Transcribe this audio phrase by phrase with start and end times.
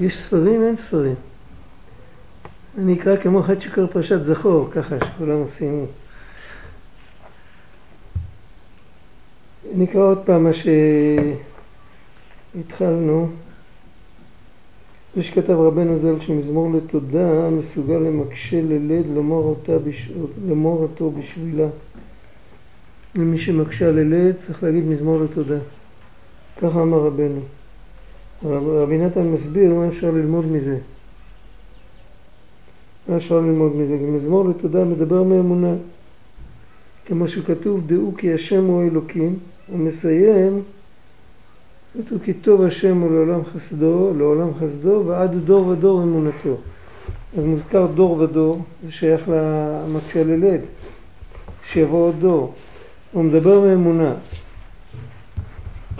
[0.00, 1.14] יש ספרים, אין ספרים.
[2.78, 5.86] אני אקרא כמו אחד שקורא פרשת זכור, ככה שכולם עושים.
[9.74, 10.50] נקרא עוד פעם מה
[12.54, 13.28] שהתחלנו.
[15.16, 20.10] זה שכתב רבנו ז"ל שמזמור לתודה מסוגל למקשה ללד לומר, אותה בש...
[20.46, 21.68] לומר אותו בשבילה.
[23.14, 25.58] למי שמקשה ללד צריך להגיד מזמור לתודה.
[26.56, 27.40] ככה אמר רבנו.
[28.44, 30.78] רבי נתן מסביר מה אפשר ללמוד מזה.
[33.08, 33.96] מה אפשר ללמוד מזה?
[33.96, 35.74] מזמור לתודה מדבר מאמונה.
[37.06, 40.62] כמו שכתוב, דעו כי השם הוא אלוקים, הוא מסיים,
[41.94, 46.56] כתוב כי טוב השם הוא לעולם חסדו, לעולם חסדו, ועד דור ודור אמונתו.
[47.38, 50.60] אז מוזכר דור ודור, זה שייך למקשה ללד,
[51.64, 52.54] שיבוא עוד דור.
[53.12, 54.14] הוא מדבר מאמונה.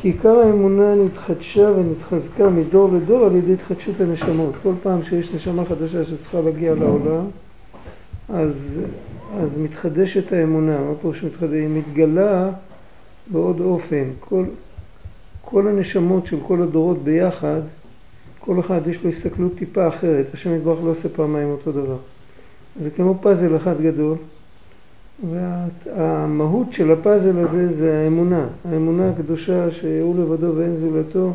[0.01, 4.55] כי עיקר האמונה נתחדשה ונתחזקה מדור לדור על ידי התחדשות הנשמות.
[4.63, 7.25] כל פעם שיש נשמה חדשה שצריכה להגיע לעולם,
[8.29, 8.81] אז,
[9.41, 10.79] אז מתחדשת האמונה.
[10.79, 11.53] מה פירוש מתחדשת?
[11.53, 12.51] היא מתגלה
[13.27, 14.05] בעוד אופן.
[14.21, 14.45] כל,
[15.45, 17.61] כל הנשמות של כל הדורות ביחד,
[18.41, 20.27] כל אחד יש לו הסתכלות טיפה אחרת.
[20.35, 21.97] השם יתברך לא עושה פעמיים אותו דבר.
[22.81, 24.17] זה כמו פאזל אחד גדול.
[25.29, 31.33] והמהות של הפאזל הזה זה האמונה, האמונה הקדושה שהוא לבדו ואין זולתו.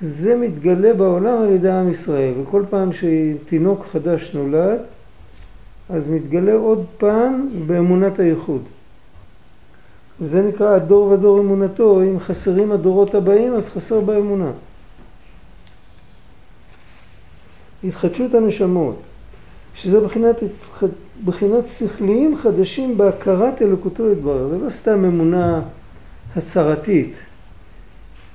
[0.00, 4.78] זה מתגלה בעולם על ידי עם ישראל, וכל פעם שתינוק חדש נולד,
[5.90, 8.62] אז מתגלה עוד פעם באמונת הייחוד.
[10.20, 14.50] וזה נקרא הדור ודור אמונתו, אם חסרים הדורות הבאים אז חסר באמונה.
[17.84, 18.96] התחדשות הנשמות.
[19.74, 20.36] שזה בחינת,
[21.24, 24.48] בחינת שכליים חדשים בהכרת אלוקותו יתברר.
[24.48, 25.62] זה לא סתם אמונה
[26.36, 27.14] הצהרתית.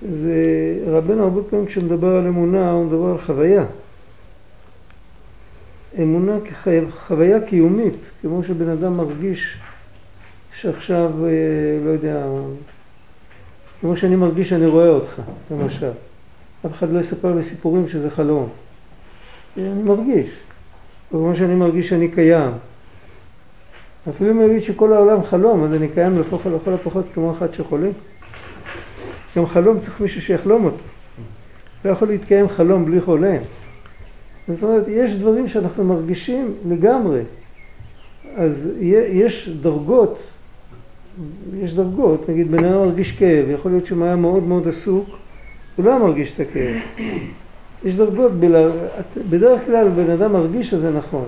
[0.02, 3.66] ורבנו הרבה פעמים כשמדבר על אמונה הוא מדבר על חוויה.
[6.02, 9.58] אמונה כחוויה קיומית, כמו שבן אדם מרגיש
[10.60, 11.30] שעכשיו, אה,
[11.86, 12.26] לא יודע,
[13.82, 15.92] כמו שאני מרגיש שאני רואה אותך, למשל.
[16.66, 18.50] אף אחד לא יספר לי סיפורים שזה חלום.
[19.58, 20.28] אני מרגיש.
[21.10, 22.52] כמו שאני מרגיש שאני קיים.
[24.10, 27.90] אפילו אם יגיד שכל העולם חלום, אז אני קיים לכל, לכל הפחות כמו אחד שחולה.
[29.38, 30.84] גם חלום צריך מישהו שיחלום אותו.
[31.86, 33.38] לא יכול להתקיים חלום בלי חולם.
[34.48, 37.22] זאת אומרת, יש דברים שאנחנו מרגישים לגמרי.
[38.36, 38.68] אז
[39.12, 40.24] יש דרגות,
[41.60, 45.10] יש דרגות, נגיד בן אדם מרגיש כאב, יכול להיות שהוא היה מאוד מאוד עסוק,
[45.76, 46.76] הוא לא מרגיש את הכאב.
[47.86, 48.32] יש דרגות,
[49.30, 51.26] בדרך כלל בן אדם מרגיש שזה נכון.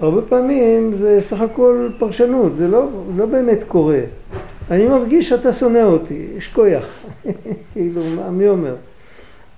[0.00, 4.00] הרבה פעמים זה סך הכל פרשנות, זה לא, לא באמת קורה.
[4.70, 6.86] אני מרגיש שאתה שונא אותי, יש כויח,
[7.72, 8.02] כאילו,
[8.32, 8.74] מי אומר?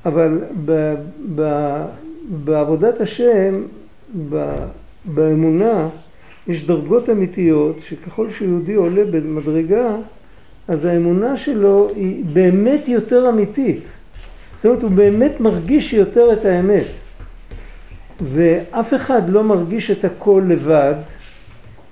[0.07, 0.95] אבל ב,
[1.35, 1.43] ב,
[2.45, 3.63] בעבודת השם,
[4.31, 4.55] ב,
[5.05, 5.89] באמונה,
[6.49, 9.97] יש דרגות אמיתיות שככל שיהודי עולה במדרגה,
[10.69, 13.83] אז האמונה שלו היא באמת יותר אמיתית.
[14.57, 16.87] זאת אומרת, הוא באמת מרגיש יותר את האמת.
[18.33, 20.95] ואף אחד לא מרגיש את הכל לבד,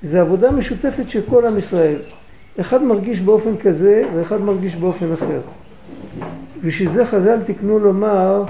[0.03, 1.99] זו עבודה משותפת של כל עם ישראל.
[2.61, 5.41] אחד מרגיש באופן כזה ואחד מרגיש באופן אחר.
[6.65, 8.45] בשביל זה חז"ל תקנו לומר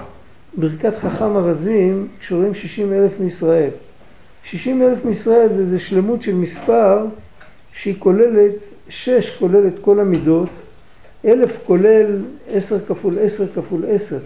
[0.57, 3.71] ברכת חכם ארזים כשרואים 60 אלף מישראל.
[4.45, 7.07] 60 אלף מישראל זה, זה שלמות של מספר
[7.73, 8.55] שהיא כוללת,
[8.89, 10.49] שש כוללת כל המידות,
[11.25, 14.19] אלף כולל עשר כפול עשר כפול עשר,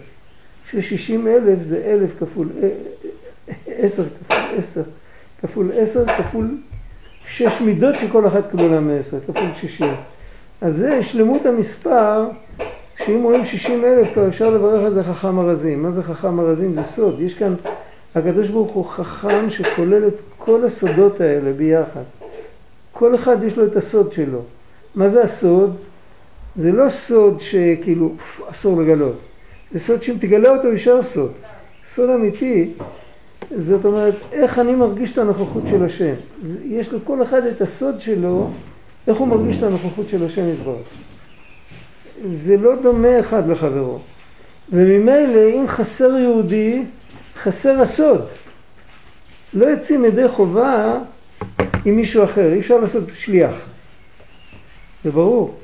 [0.71, 2.47] ששישים אלף זה אלף כפול
[3.67, 4.81] עשר כפול עשר
[5.41, 6.57] כפול עשר כפול
[7.27, 9.93] שש מידות שכל אחת כלולה מעשר, כפול שישים.
[10.61, 12.25] אז זה שלמות המספר,
[12.97, 15.83] שאם רואים שישים אלף כבר אפשר לברך על זה חכם ארזים.
[15.83, 16.73] מה זה חכם ארזים?
[16.73, 17.19] זה סוד.
[17.19, 17.53] יש כאן,
[18.15, 22.03] הקדוש ברוך הוא חכם שכולל את כל הסודות האלה ביחד.
[22.91, 24.41] כל אחד יש לו את הסוד שלו.
[24.95, 25.77] מה זה הסוד?
[26.55, 28.15] זה לא סוד שכאילו
[28.49, 29.19] אסור לגלות,
[29.71, 31.31] זה סוד שאם תגלה אותו יישאר סוד.
[31.93, 32.69] סוד אמיתי,
[33.57, 36.13] זאת אומרת, איך אני מרגיש את הנוכחות של השם.
[36.65, 38.49] יש לכל אחד את הסוד שלו,
[39.07, 40.87] איך הוא מרגיש את הנוכחות של השם יתברך.
[42.31, 43.99] זה לא דומה אחד לחברו.
[44.71, 46.83] וממילא אם חסר יהודי,
[47.35, 48.21] חסר הסוד.
[49.53, 50.99] לא יוצאים ידי חובה
[51.85, 53.53] עם מישהו אחר, אי אפשר לעשות שליח.
[55.03, 55.55] זה ברור.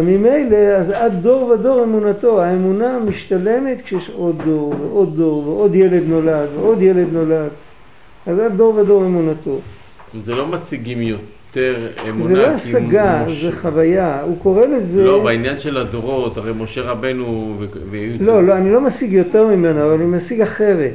[0.00, 6.02] ממילא, אז עד דור ודור אמונתו, האמונה משתלמת כשיש עוד דור ועוד דור ועוד ילד
[6.06, 7.50] נולד ועוד ילד נולד,
[8.26, 9.58] אז עד דור ודור אמונתו.
[10.22, 12.24] זה לא משיגים יותר אמונה.
[12.24, 14.22] זה לא השגה, זה חוויה.
[14.22, 15.04] הוא קורא לזה...
[15.04, 17.56] לא, בעניין של הדורות, הרי משה רבנו
[17.90, 18.16] והיו...
[18.20, 20.92] לא, לא, אני לא משיג יותר ממנו, אבל אני משיג אחרת.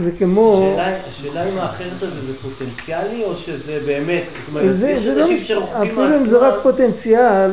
[0.00, 0.76] זה כמו...
[1.08, 5.62] השאלה אם האחרת הזה זה פוטנציאלי או שזה באמת, זאת אומרת, זה, יש לא אנשים
[5.62, 7.50] אפילו אם זה רק פוטנציאל,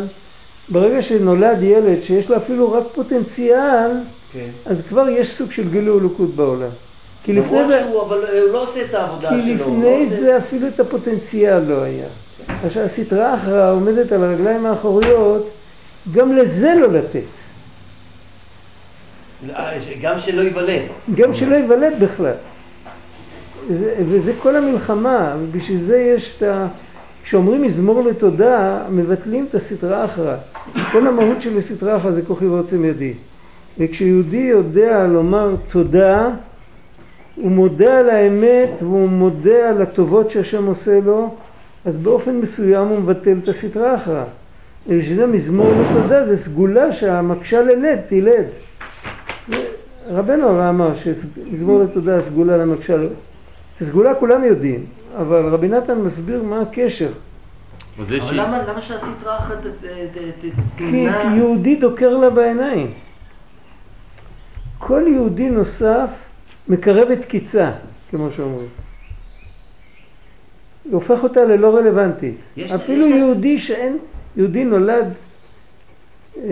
[0.69, 3.91] ברגע שנולד ילד שיש לו אפילו רק פוטנציאל,
[4.33, 4.49] כן.
[4.65, 6.69] אז כבר יש סוג של גילוי אלוקות בעולם.
[7.23, 7.83] כי לפני זה...
[7.83, 9.43] שהוא, אבל הוא לא עושה את העבודה שלו.
[9.43, 12.07] כי לפני לא זה אפילו את הפוטנציאל לא היה.
[12.63, 15.49] עכשיו הסטרה אחרא עומדת על הרגליים האחוריות,
[16.11, 17.21] גם לזה לא לתת.
[20.01, 20.81] גם שלא ייוולד.
[21.15, 22.33] גם שלא ייוולד בכלל.
[24.09, 26.67] וזה כל המלחמה, ובשביל זה יש את ה...
[27.23, 30.35] כשאומרים מזמור לתודה, מבטלים את הסטרה אחרא.
[30.91, 33.13] כל המהות של הסטרה אחרא זה כוחי ועוצם ידי.
[33.77, 36.29] וכשיהודי יודע לומר תודה,
[37.35, 41.35] הוא מודה על האמת והוא מודה על הטובות שהשם עושה לו,
[41.85, 44.23] אז באופן מסוים הוא מבטל את הסטרה אחרא.
[44.87, 48.45] ובשביל זה מזמור לתודה זה סגולה שהמקשה ללד תלד.
[50.09, 53.09] רבנו הרי אמר שמזמור לתודה סגולה למקשה ללד.
[53.81, 54.85] סגולה כולם יודעים,
[55.17, 57.11] אבל רבי נתן מסביר מה הקשר.
[57.99, 58.39] אבל
[58.69, 59.57] למה שהסטרה אחת
[60.75, 61.21] תמנע...
[61.21, 62.91] כי יהודי דוקר לה בעיניים.
[64.77, 66.09] כל יהודי נוסף
[66.67, 67.71] מקרב את קיצה,
[68.09, 68.67] כמו שאומרים.
[70.91, 72.35] הופך אותה ללא רלוונטית.
[72.57, 73.97] יש, אפילו יש יהודי שאין,
[74.37, 75.13] יהודי נולד,
[76.37, 76.43] אה,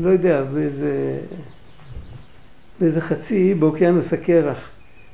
[0.00, 1.18] לא יודע, באיזה,
[2.80, 4.70] באיזה חצי באוקיינוס הקרח.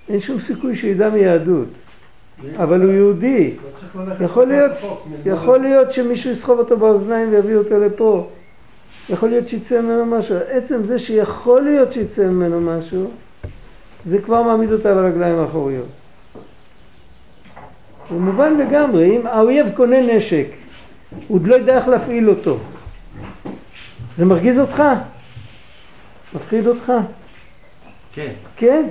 [0.08, 1.68] אין שום סיכוי שידע מיהדות.
[2.56, 3.54] אבל הוא יהודי.
[4.20, 4.72] יכול להיות,
[5.24, 8.28] יכול להיות שמישהו יסחוב אותו באוזניים ויביא אותו לפה.
[9.10, 10.36] יכול להיות שיצא ממנו משהו.
[10.48, 13.10] עצם זה שיכול להיות שיצא ממנו משהו,
[14.04, 15.86] זה כבר מעמיד אותה על הרגליים האחוריות.
[18.10, 20.46] זה מובן לגמרי, אם האויב קונה נשק,
[21.28, 22.58] הוא עוד לא יודע איך להפעיל אותו.
[24.16, 24.82] זה מרגיז אותך?
[26.34, 26.92] מפחיד אותך?
[28.14, 28.32] כן.
[28.56, 28.84] כן?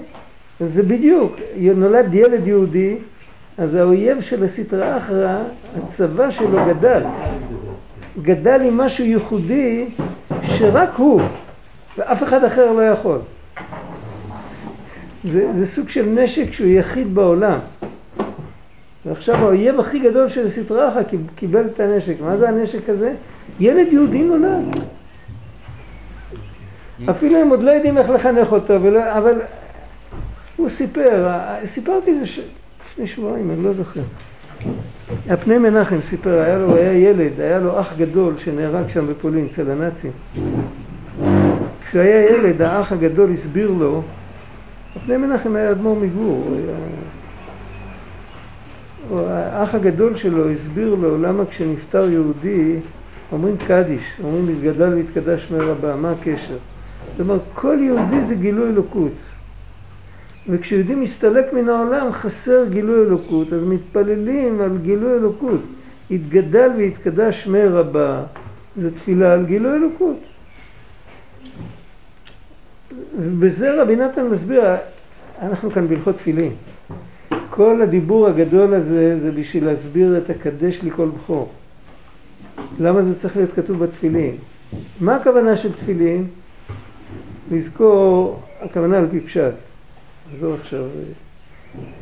[0.59, 1.35] זה בדיוק.
[1.75, 2.95] נולד ילד יהודי,
[3.57, 5.37] אז האויב של הסטרא אחרא,
[5.77, 7.03] הצבא שלו גדל.
[8.21, 9.85] גדל עם משהו ייחודי
[10.43, 11.21] שרק הוא
[11.97, 13.19] ואף אחד אחר לא יכול.
[15.23, 17.59] זה, זה סוג של נשק שהוא יחיד בעולם.
[19.05, 21.01] ועכשיו האויב הכי גדול של סטרא אחרא
[21.35, 22.15] קיבל את הנשק.
[22.21, 23.13] מה זה הנשק הזה?
[23.59, 24.79] ילד יהודי נולד.
[27.09, 29.41] אפילו הם עוד לא יודעים איך לחנך אותו, ולא, אבל
[30.55, 32.39] הוא סיפר, סיפרתי את זה ש...
[32.91, 34.01] לפני שבועיים, אני לא זוכר.
[35.29, 39.71] הפני מנחם סיפר, היה לו, היה ילד, היה לו אח גדול שנהרג שם בפולין, אצל
[39.71, 40.11] הנאצים.
[41.87, 44.01] כשהוא היה ילד, האח הגדול הסביר לו,
[44.95, 46.55] הפני מנחם היה אדמו"ר מגור,
[49.29, 52.75] האח הגדול שלו הסביר לו למה כשנפטר יהודי
[53.31, 56.57] אומרים קדיש, אומרים יתגדל ויתקדש מרבה, מה הקשר?
[57.19, 59.11] אומרת, כל יהודי זה גילוי אלוקות.
[60.49, 65.59] וכשיהודי מסתלק מן העולם חסר גילוי אלוקות, אז מתפללים על גילוי אלוקות.
[66.09, 68.23] יתגדל ויתקדש שמי רבה,
[68.77, 70.17] זה תפילה על גילוי אלוקות.
[73.19, 74.63] ובזה רבי נתן מסביר,
[75.41, 76.51] אנחנו כאן בהלכות תפילין.
[77.49, 81.51] כל הדיבור הגדול הזה זה בשביל להסביר את הקדש לי כל בכור.
[82.79, 84.35] למה זה צריך להיות כתוב בתפילין?
[84.99, 86.27] מה הכוונה של תפילין?
[87.51, 89.53] לזכור, הכוונה על פי פשט.
[90.31, 90.85] נחזור עכשיו.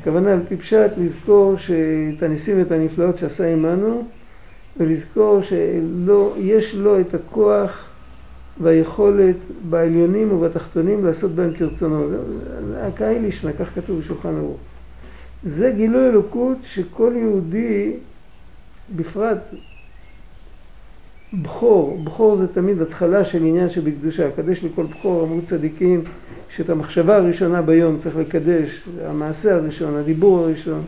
[0.01, 4.03] הכוונה על פי פשט לזכור שאת הניסים ואת הנפלאות שעשה עמנו
[4.77, 7.89] ולזכור שיש לו את הכוח
[8.61, 9.35] והיכולת
[9.69, 12.07] בעליונים ובתחתונים לעשות בהם כרצונו.
[12.77, 14.57] הקהיל ישנה, כך כתוב בשולחן ערוך.
[15.43, 17.93] זה גילוי אלוקות שכל יהודי,
[18.95, 19.37] בפרט
[21.33, 26.01] בכור, בכור זה תמיד התחלה של עניין שבקדושה, קדש לכל בכור, אמרו צדיקים,
[26.49, 30.81] שאת המחשבה הראשונה ביום צריך לקדש, המעשה הראשון, הדיבור הראשון,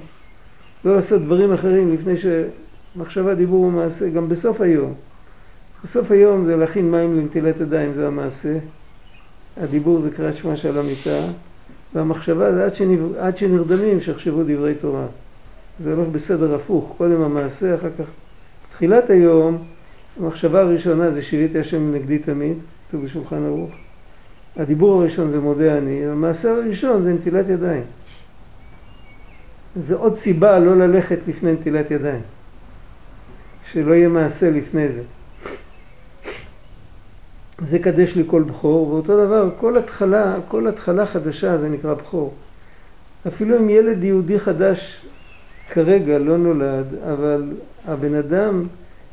[0.86, 4.93] לא לעשות דברים אחרים לפני שמחשבה, דיבור ומעשה, גם בסוף היום.
[5.83, 8.57] בסוף היום זה להכין מים לנטילת ידיים, זה המעשה,
[9.57, 11.25] הדיבור זה קריאת שמע של המיטה,
[11.93, 13.15] והמחשבה זה עד, שנב...
[13.17, 15.05] עד שנרדמים שיחשבו דברי תורה.
[15.79, 18.05] זה הולך בסדר הפוך, קודם המעשה, אחר כך
[18.71, 19.63] תחילת היום
[20.19, 23.71] המחשבה הראשונה זה שיריתי השם נגדי תמיד, כתוב בשולחן ערוך.
[24.57, 27.83] הדיבור הראשון זה מודה אני, המעשה הראשון זה נטילת ידיים.
[29.75, 32.21] זה עוד סיבה לא ללכת לפני נטילת ידיים.
[33.71, 35.01] שלא יהיה מעשה לפני זה.
[37.65, 42.33] זה קדש לי כל בכור, ואותו דבר, כל התחלה, כל התחלה חדשה זה נקרא בכור.
[43.27, 45.05] אפילו אם ילד יהודי חדש
[45.69, 47.53] כרגע לא נולד, אבל
[47.87, 48.67] הבן אדם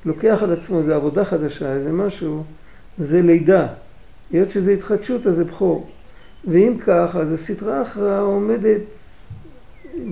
[0.08, 2.44] לוקח על עצמו, איזו עבודה חדשה, איזה משהו,
[2.98, 3.66] זה לידה.
[4.30, 5.90] היות שזה התחדשות, אז זה בכור.
[6.44, 8.80] ואם כך, אז הסטרה אחרא עומדת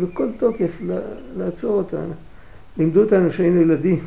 [0.00, 0.80] בכל תוקף
[1.36, 2.12] לעצור אותנו.
[2.78, 4.04] לימדו אותנו שהיינו ילדים,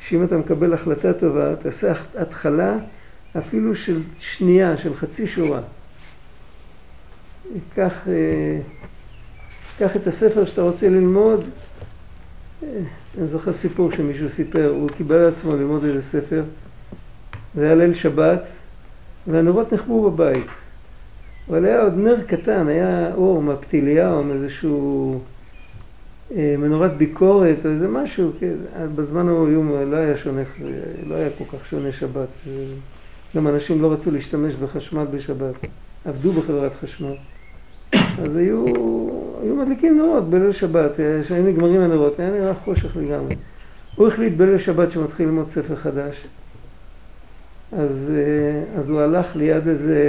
[0.00, 2.76] שאם אתה מקבל החלטה טובה, תעשה התחלה
[3.38, 5.60] אפילו של שנייה, של חצי שורה.
[7.74, 11.44] קח, אה, את הספר שאתה רוצה ללמוד.
[12.62, 12.68] אה,
[13.18, 16.44] אני זוכר סיפור שמישהו סיפר, הוא קיבל על עצמו ללמוד איזה ספר,
[17.54, 18.46] זה היה ליל שבת,
[19.26, 20.46] והנרות נחבו בבית.
[21.50, 25.20] אבל היה עוד נר קטן, היה אור מהפתיליה או מאיזשהו
[26.36, 28.54] אה, מנורת ביקורת או איזה משהו, כן,
[28.94, 30.42] בזמן ההוא לא היה שונה,
[31.06, 32.28] לא היה כל כך שונה שבת.
[33.36, 35.54] גם אנשים לא רצו להשתמש בחשמל בשבת,
[36.04, 37.14] עבדו בחברת חשמל.
[38.22, 38.64] אז היו,
[39.42, 40.90] היו מדליקים נרות בליל שבת,
[41.22, 43.34] כשהיו נגמרים הנרות, היה נראה חושך לגמרי.
[43.96, 46.26] הוא החליט בליל שבת שמתחיל ללמוד ספר חדש.
[47.72, 50.02] אז, אה, אז הוא הלך ליד איזה,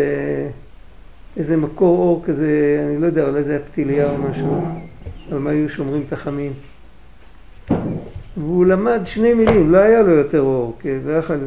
[1.38, 4.66] איזה מקור אור כזה, אני לא יודע, אולי זה היה פתיליה או משהו,
[5.32, 6.54] על מה היו שומרים את החמים.
[8.38, 11.40] והוא למד שני מילים, לא היה לו יותר אור, כן, זה היה חלק.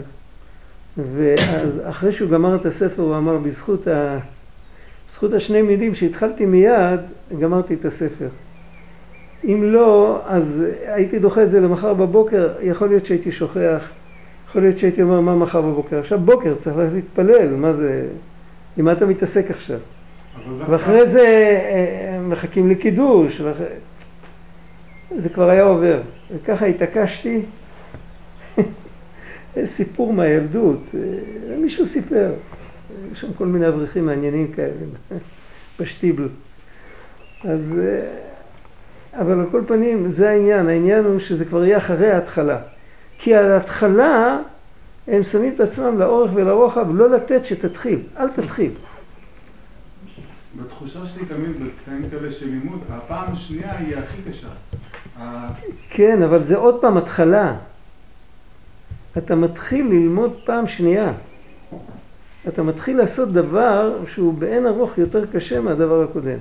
[1.12, 4.18] ואז אחרי שהוא גמר את הספר הוא אמר בזכות, ה...
[5.18, 7.00] בזכות השני מילים שהתחלתי מיד,
[7.40, 8.28] גמרתי את הספר.
[9.44, 13.88] אם לא, אז הייתי דוחה את זה למחר בבוקר, יכול להיות שהייתי שוכח,
[14.48, 15.98] יכול להיות שהייתי אומר מה מחר בבוקר.
[15.98, 18.06] עכשיו בוקר, צריך להתפלל, מה זה,
[18.76, 19.78] עם מה אתה מתעסק עכשיו?
[20.66, 23.66] ואחרי זה אה, מחכים לקידוש, ואחרי...
[25.16, 26.00] זה כבר היה עובר.
[26.34, 27.42] וככה התעקשתי.
[29.64, 32.30] סיפור מהילדות, אה, מישהו סיפר,
[33.12, 34.72] יש שם כל מיני אברכים מעניינים כאלה
[35.80, 36.28] בשטיבל.
[37.44, 42.58] אז, אה, אבל על כל פנים, זה העניין, העניין הוא שזה כבר יהיה אחרי ההתחלה.
[43.18, 44.38] כי על ההתחלה
[45.08, 48.72] הם שמים את עצמם לאורך ולרוחב, לא לתת שתתחיל, אל תתחיל.
[50.56, 54.48] בתחושה שלי תמיד בקטעים כאלה של לימוד, הפעם השנייה היא הכי קשה.
[55.90, 57.56] כן, אבל זה עוד פעם התחלה.
[59.18, 61.12] אתה מתחיל ללמוד פעם שנייה.
[62.48, 66.38] אתה מתחיל לעשות דבר שהוא באין ארוך יותר קשה מהדבר הקודם.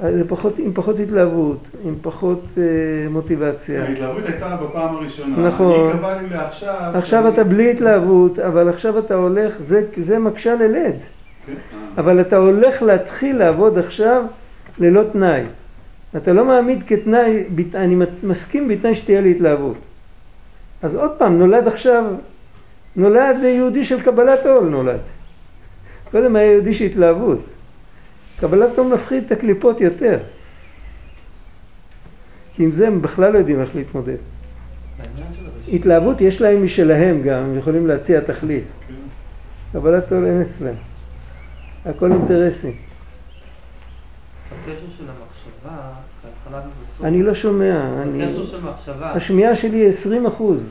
[0.00, 2.62] זה פחות, עם פחות התלהבות, עם פחות אה,
[3.10, 3.84] מוטיבציה.
[3.84, 5.48] ההתלהבות הייתה בפעם הראשונה.
[5.48, 5.86] נכון.
[5.86, 6.90] היא קבעה לי לעכשיו.
[6.94, 7.34] עכשיו שאני...
[7.34, 10.94] אתה בלי התלהבות, אבל עכשיו אתה הולך, זה, זה מקשה ללד.
[11.46, 11.52] כן.
[11.98, 14.24] אבל אתה הולך להתחיל לעבוד עכשיו
[14.78, 15.42] ללא תנאי.
[16.16, 19.76] אתה לא מעמיד כתנאי, אני מסכים בתנאי שתהיה לי התלהבות.
[20.82, 22.04] אז עוד פעם, נולד עכשיו,
[22.96, 25.00] נולד יהודי של קבלת עול נולד.
[26.10, 27.38] קודם היה יהודי של התלהבות.
[28.40, 30.18] קבלת עול מפחיד את הקליפות יותר.
[32.54, 34.16] כי עם זה הם בכלל לא יודעים איך להתמודד.
[35.72, 38.64] התלהבות יש להם משלהם גם, הם יכולים להציע תחליף.
[39.72, 40.74] קבלת עול אין אצלם.
[41.86, 42.72] הכל אינטרסים.
[44.52, 45.92] הקשר של המחשבה
[47.04, 47.88] אני לא שומע.
[48.16, 49.12] בקשר של מחשבה.
[49.12, 50.70] השמיעה שלי היא 20 אחוז.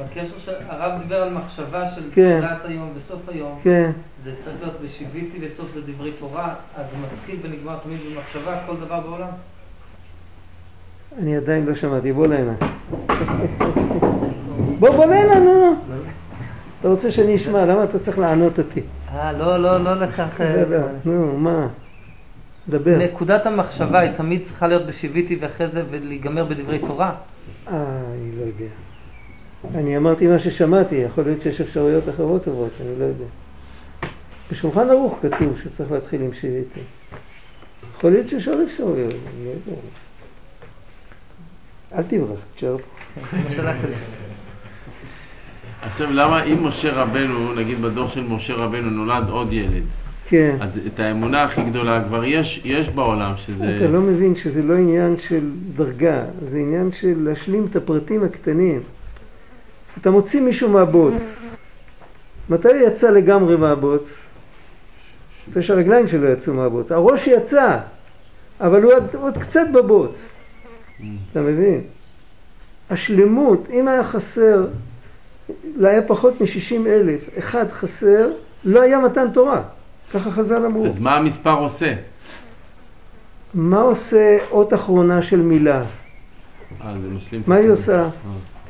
[0.00, 0.52] בקשר של...
[0.68, 2.40] הרב דיבר על מחשבה של כן.
[2.40, 3.58] תחילת היום וסוף היום.
[3.62, 3.90] כן.
[4.24, 9.00] זה צריך להיות בשיביתי וסוף לדברי תורה, אז זה מתחיל ונגמר תמיד במחשבה, כל דבר
[9.00, 9.28] בעולם.
[11.18, 12.54] אני עדיין לא שמעתי, בוא להנה.
[14.80, 15.74] בוא, בוא להנה, נו.
[16.80, 18.80] אתה רוצה שאני אשמע, למה אתה צריך לענות אותי?
[19.14, 20.40] אה, לא, לא, לא לכך...
[21.04, 21.66] נו, מה?
[22.68, 22.98] דבר.
[22.98, 27.12] נקודת המחשבה היא תמיד צריכה להיות בשיביתי ואחרי זה ולהיגמר בדברי תורה?
[27.68, 27.74] אה,
[28.12, 28.89] אני לא יודע.
[29.74, 33.24] אני אמרתי מה ששמעתי, יכול להיות שיש אפשרויות אחרות טובות, אני לא יודע.
[34.50, 36.80] בשולחן ערוך כתוב שצריך להתחיל עם שיביתי.
[37.96, 39.80] יכול להיות שיש עוד אפשרויות, אני לא יודע.
[41.94, 43.36] אל תברח, תשאר פה.
[45.82, 49.82] עכשיו למה אם משה רבנו, נגיד בדור של משה רבנו נולד עוד ילד,
[50.28, 50.56] כן.
[50.60, 53.76] אז את האמונה הכי גדולה כבר יש, יש בעולם שזה...
[53.76, 58.80] אתה לא מבין שזה לא עניין של דרגה, זה עניין של להשלים את הפרטים הקטנים.
[59.98, 61.22] אתה מוציא מישהו מהבוץ.
[62.50, 64.18] מתי הוא יצא לגמרי מהבוץ?
[65.48, 66.92] מתי שהרגליים שלו יצאו מהבוץ.
[66.92, 67.78] הראש יצא,
[68.60, 70.28] אבל הוא עוד, עוד קצת בבוץ.
[71.32, 71.80] אתה מבין?
[72.90, 74.66] השלמות, אם היה חסר,
[75.76, 78.30] לא היה פחות מ-60 אלף, אחד חסר,
[78.64, 79.62] לא היה מתן תורה.
[80.12, 80.86] ככה חז"ל אמרו.
[80.86, 81.94] אז מה המספר עושה?
[83.54, 85.82] מה עושה אות אחרונה של מילה?
[86.80, 86.94] אה,
[87.30, 88.08] זה מה היא עושה?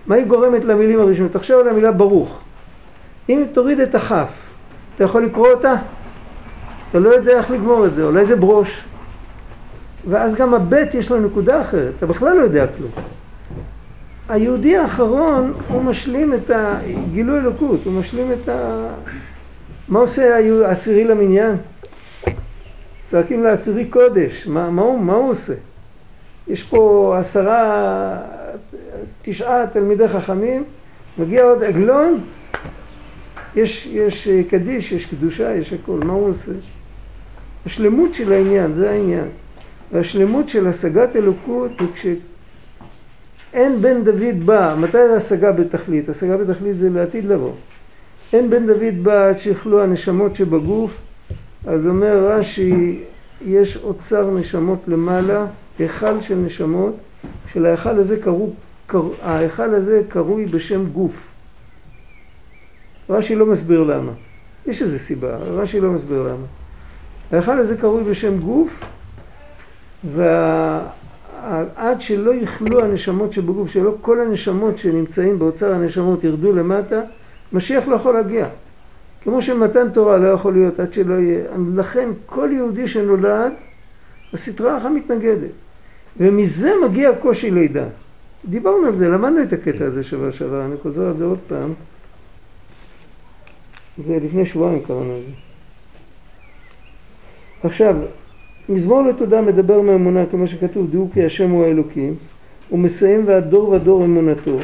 [0.07, 1.33] מה היא גורמת למילים הראשונות?
[1.33, 2.41] תחשוב על המילה ברוך.
[3.29, 4.29] אם תוריד את הכף,
[4.95, 5.75] אתה יכול לקרוא אותה?
[6.91, 8.85] אתה לא יודע איך לגמור את זה, אולי זה ברוש.
[10.09, 12.91] ואז גם הבית יש לו נקודה אחרת, אתה בכלל לא יודע כלום.
[14.29, 18.87] היהודי האחרון, הוא משלים את הגילוי אלוקות, הוא משלים את ה...
[19.89, 21.57] מה עושה העשירי למניין?
[23.03, 25.55] צועקים לעשירי קודש, מה, מה, הוא, מה הוא עושה?
[26.49, 28.17] יש פה עשרה,
[29.23, 30.65] תשעה תלמידי חכמים,
[31.19, 32.21] מגיע עוד עגלון,
[33.57, 36.53] יש, יש קדיש, יש קדושה, יש הכל, מה הוא עושה?
[37.67, 39.25] השלמות של העניין, זה העניין.
[39.93, 46.09] והשלמות של השגת אלוקות היא כשאין בן דוד בא, מתי זה השגה בתכלית?
[46.09, 47.53] השגה בתכלית זה לעתיד לבוא.
[48.33, 50.97] אין בן דוד בא עד שיכלו הנשמות שבגוף,
[51.67, 53.01] אז אומר רש"י,
[53.47, 55.47] יש אוצר נשמות למעלה,
[55.79, 56.97] היכל של נשמות,
[57.53, 58.70] שלהיכל הזה קראו, קר...
[59.23, 61.33] ההיכל הזה קרוי בשם גוף.
[63.11, 64.13] רש"י לא מסביר למה.
[64.67, 66.47] יש איזו סיבה, רש"י לא מסביר למה.
[67.33, 68.81] ההיכל הזה קרוי בשם גוף,
[70.15, 77.01] ועד שלא יכלו הנשמות שבגוף, שלא כל הנשמות שנמצאים באוצר הנשמות ירדו למטה,
[77.53, 78.47] משיח לא יכול להגיע.
[79.25, 81.45] כמו שמתן תורה לא יכול להיות עד שלא יהיה.
[81.75, 83.53] לכן כל יהודי שנולד,
[84.33, 85.51] הסטרה אחת מתנגדת.
[86.17, 87.85] ומזה מגיע קושי לידה.
[88.45, 91.73] דיברנו על זה, למדנו את הקטע הזה שבוע שעבר, אני חוזר על זה עוד פעם.
[94.07, 95.33] זה לפני שבועיים קראנו את זה.
[97.63, 97.97] עכשיו,
[98.69, 102.15] מזמור לתודה מדבר מאמונה, כמו שכתוב, דעו כי השם הוא האלוקים,
[102.73, 104.59] ומסיים ועד דור ודור אמונתו.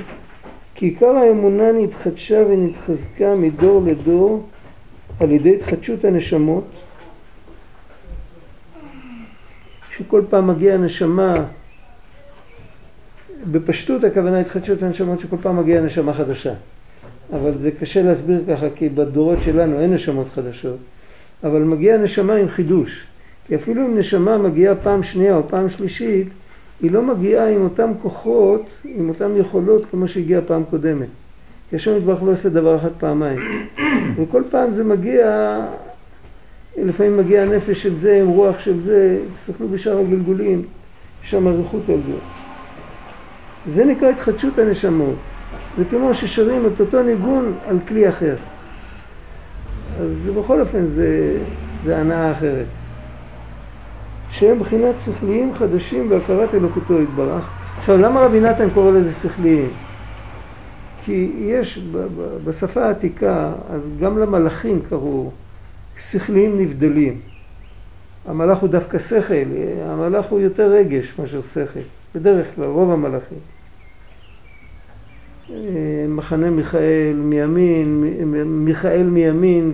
[0.74, 4.48] כי עיקר האמונה נתחדשה ונתחזקה מדור לדור
[5.20, 6.64] על ידי התחדשות הנשמות,
[9.96, 11.34] שכל פעם מגיעה נשמה,
[13.50, 16.52] בפשטות הכוונה התחדשות הנשמות שכל פעם מגיעה נשמה חדשה.
[17.32, 20.76] אבל זה קשה להסביר ככה כי בדורות שלנו אין נשמות חדשות,
[21.44, 23.06] אבל מגיעה נשמה עם חידוש.
[23.46, 26.28] כי אפילו אם נשמה מגיעה פעם שנייה או פעם שלישית,
[26.82, 31.08] היא לא מגיעה עם אותם כוחות, עם אותן יכולות כמו שהגיעה פעם קודמת.
[31.70, 33.38] כי השם יתברך לא עושה דבר אחד פעמיים.
[34.16, 35.58] וכל פעם זה מגיע,
[36.76, 40.62] לפעמים מגיע הנפש של זה עם רוח של זה, תסתכלו בשאר הגלגולים,
[41.22, 42.18] שם אריכות על זה.
[43.68, 45.14] זה נקרא התחדשות הנשמות.
[45.78, 48.36] זה כמו ששרים את אותו ניגון על כלי אחר.
[50.00, 51.38] אז בכל אופן זה,
[51.84, 52.66] זה הנאה אחרת.
[54.30, 57.48] שהם בחינת שכליים חדשים בהכרת אלוקותו יתברך.
[57.78, 59.68] עכשיו, למה רבי נתן קורא לזה שכליים?
[61.04, 61.80] כי יש
[62.44, 65.30] בשפה העתיקה, אז גם למלאכים קראו
[65.98, 67.20] שכליים נבדלים.
[68.28, 69.34] המלאך הוא דווקא שכל,
[69.84, 71.80] המלאך הוא יותר רגש מאשר שכל,
[72.14, 73.55] בדרך כלל, רוב המלאכים.
[76.08, 78.04] מחנה מיכאל מימין,
[78.46, 79.72] מיכאל מימין,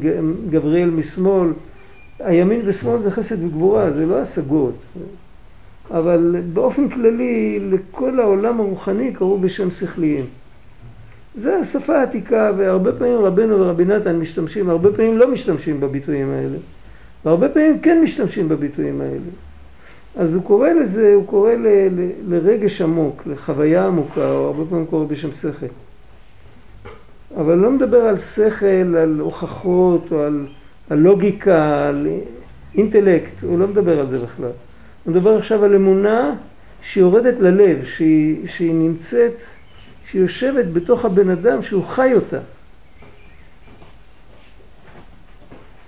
[0.51, 1.49] גבריאל משמאל,
[2.21, 4.75] הימין ושמאל זה חסד וגבורה, זה לא השגות.
[5.91, 10.25] אבל באופן כללי, לכל העולם הרוחני קראו בשם שכליים.
[11.35, 16.59] זה השפה העתיקה, והרבה פעמים רבנו ורבי נתן משתמשים, הרבה פעמים לא משתמשים בביטויים האלה,
[17.25, 19.31] והרבה פעמים כן משתמשים בביטויים האלה.
[20.17, 24.87] אז הוא קורא לזה, הוא קורא ל, ל, לרגש עמוק, לחוויה עמוקה, או הרבה פעמים
[24.87, 25.67] קורא בשם שכל.
[27.37, 30.47] אבל לא מדבר על שכל, על הוכחות, או על...
[30.91, 32.07] על לוגיקה, על
[32.75, 34.51] אינטלקט, הוא לא מדבר על זה בכלל.
[35.05, 36.35] הוא מדבר עכשיו על אמונה
[36.83, 39.33] שיורדת ללב, שהיא, שהיא נמצאת,
[40.07, 42.39] שהיא יושבת בתוך הבן אדם, שהוא חי אותה.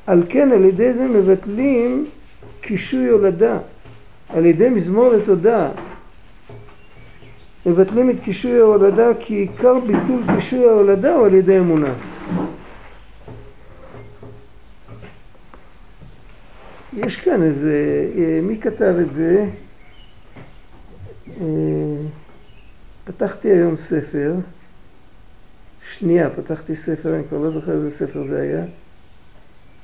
[0.06, 2.06] על כן, על ידי זה מבטלים
[2.60, 3.58] קישוי הולדה,
[4.34, 5.70] על ידי מזמור לתודה.
[7.66, 11.94] מבטלים את קישוי ההולדה כי עיקר ביטול קישוי ההולדה הוא על ידי אמונה.
[16.96, 19.46] יש כאן איזה, אה, מי כתב את זה?
[21.40, 21.46] אה,
[23.04, 24.34] פתחתי היום ספר,
[25.92, 28.64] שנייה, פתחתי ספר, אני כבר לא זוכר איזה ספר זה היה.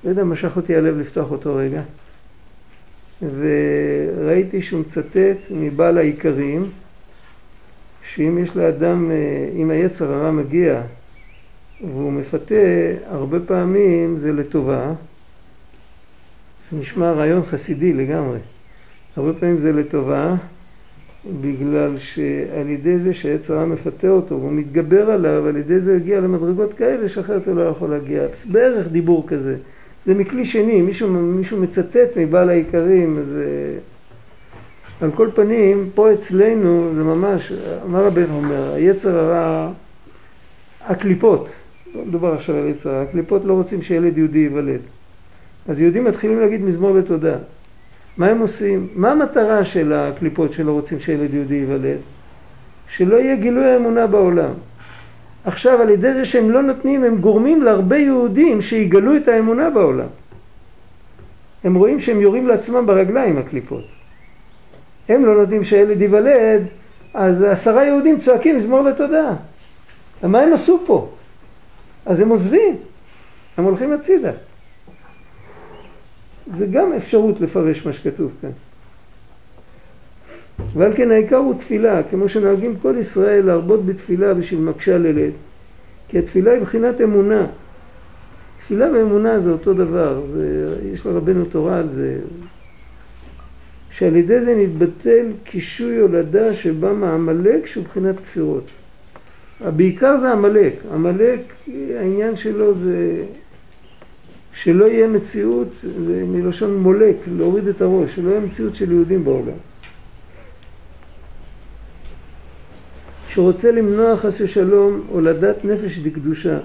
[0.04, 1.82] לא יודע, משך אותי הלב לפתוח אותו רגע.
[3.22, 6.70] וראיתי שהוא מצטט מבעל העיקרים,
[8.14, 10.82] שאם יש לאדם, אה, אם היצר הרע מגיע
[11.80, 12.54] והוא מפתה,
[13.06, 14.92] הרבה פעמים זה לטובה.
[16.70, 18.38] זה נשמע רעיון חסידי לגמרי.
[19.16, 20.34] הרבה פעמים זה לטובה,
[21.40, 26.20] בגלל שעל ידי זה שהעץ הרע מפתה אותו והוא מתגבר עליו, על ידי זה הגיע
[26.20, 28.22] למדרגות כאלה שאחרת הוא לא יכול להגיע.
[28.52, 29.56] בערך דיבור כזה.
[30.06, 33.38] זה מכלי שני, מישהו, מישהו מצטט מבעל העיקרים, אז
[35.00, 37.52] על כל פנים, פה אצלנו זה ממש,
[37.86, 39.72] מה רבנו אומר, היצר הרע,
[40.86, 41.48] הקליפות,
[41.94, 44.80] לא מדובר עכשיו על יצר הרע, הקליפות לא רוצים שילד יהודי ייוולד.
[45.68, 47.36] אז יהודים מתחילים להגיד מזמור לתודה.
[48.16, 48.88] מה הם עושים?
[48.94, 51.98] מה המטרה של הקליפות שלא רוצים שילד יהודי ייוולד?
[52.88, 54.52] שלא יהיה גילוי האמונה בעולם.
[55.44, 60.06] עכשיו, על ידי זה שהם לא נותנים, הם גורמים להרבה יהודים שיגלו את האמונה בעולם.
[61.64, 63.84] הם רואים שהם יורים לעצמם ברגליים, הקליפות.
[65.08, 66.62] הם לא נותנים שהילד ייוולד,
[67.14, 69.34] אז עשרה יהודים צועקים מזמור לתודה.
[70.22, 71.08] מה הם עשו פה?
[72.06, 72.76] אז הם עוזבים,
[73.56, 74.32] הם הולכים הצידה.
[76.56, 78.50] זה גם אפשרות לפרש מה שכתוב כאן.
[80.74, 85.32] ועל כן העיקר הוא תפילה, כמו שנוהגים כל ישראל להרבות בתפילה בשביל מקשה ללד,
[86.08, 87.46] כי התפילה היא מבחינת אמונה.
[88.58, 90.22] תפילה ואמונה זה אותו דבר,
[90.92, 92.18] יש לרבנו תורה על זה,
[93.90, 98.64] שעל ידי זה נתבטל קישוי הולדה שבא מעמלק שהוא מבחינת כפירות.
[99.76, 101.40] בעיקר זה עמלק, עמלק
[101.98, 103.24] העניין שלו זה
[104.52, 105.68] שלא יהיה מציאות,
[106.06, 109.58] זה מלשון מולק, להוריד את הראש, שלא יהיה מציאות של יהודים בעולם.
[113.34, 116.58] שרוצה למנוע חס ושלום הולדת נפש דקדושה,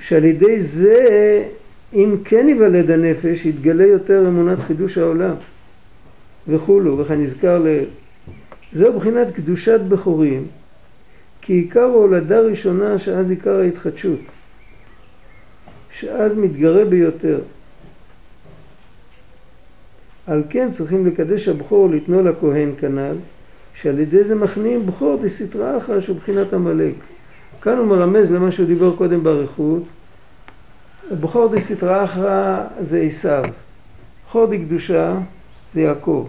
[0.00, 1.44] שעל ידי זה
[1.94, 5.34] אם כן ייוולד הנפש יתגלה יותר אמונת חידוש העולם
[6.48, 7.66] וכולו, וכן נזכר ל...
[8.72, 10.46] זהו בחינת קדושת בכורים
[11.42, 14.20] כי עיקר ההולדה הראשונה שאז עיקר ההתחדשות
[15.98, 17.40] שאז מתגרה ביותר.
[20.26, 23.16] על כן צריכים לקדש הבכור לתנו לכהן כנ"ל
[23.82, 26.94] שעל ידי זה מכניעים בכור דסתרא אחרא שהוא בחינת עמלק.
[27.62, 29.82] כאן הוא מרמז למה שהוא דיבר קודם באריכות.
[31.20, 33.44] בכור דסתרא אחרא זה עשיו,
[34.26, 35.18] בכור דקדושה
[35.74, 36.28] זה יעקב.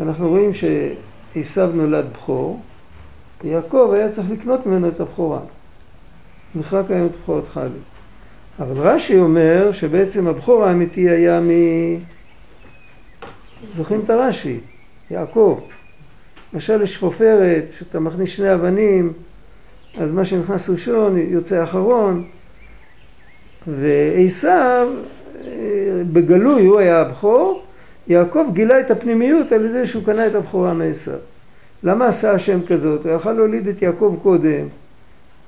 [0.00, 2.60] אנחנו רואים שעשיו נולד בכור,
[3.44, 5.40] ויעקב היה צריך לקנות ממנו את הבכורה.
[6.70, 7.80] היום את בכורת חלי.
[8.58, 11.50] אבל רש"י אומר שבעצם הבכור האמיתי היה מ...
[13.76, 14.60] זוכרים את הרש"י?
[15.10, 15.60] יעקב.
[16.52, 19.12] למשל יש חופרת, שאתה מכניס שני אבנים,
[19.98, 22.24] אז מה שנכנס ראשון יוצא אחרון,
[23.66, 24.88] ועשיו,
[26.12, 27.62] בגלוי הוא היה הבכור,
[28.08, 31.14] יעקב גילה את הפנימיות על ידי שהוא קנה את הבכורה מעשיו.
[31.82, 33.06] למה עשה השם כזאת?
[33.06, 34.66] הוא יכל להוליד את יעקב קודם.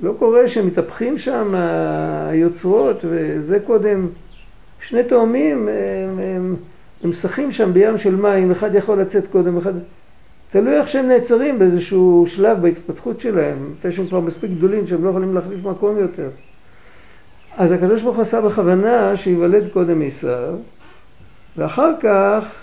[0.00, 1.54] לא קורה שמתהפכים שם
[2.28, 4.06] היוצרות, וזה קודם,
[4.80, 5.68] שני תאומים,
[6.18, 6.56] הם,
[7.04, 9.72] משחקים שם בים של מים, אחד יכול לצאת קודם, אחד...
[10.50, 15.10] תלוי איך שהם נעצרים באיזשהו שלב בהתפתחות שלהם, מתי שהם כבר מספיק גדולים שהם לא
[15.10, 16.28] יכולים להחליף מקום יותר.
[17.56, 20.54] אז הקדוש ברוך הוא עשה בכוונה שייוולד קודם עשיו,
[21.56, 22.54] ואחר כך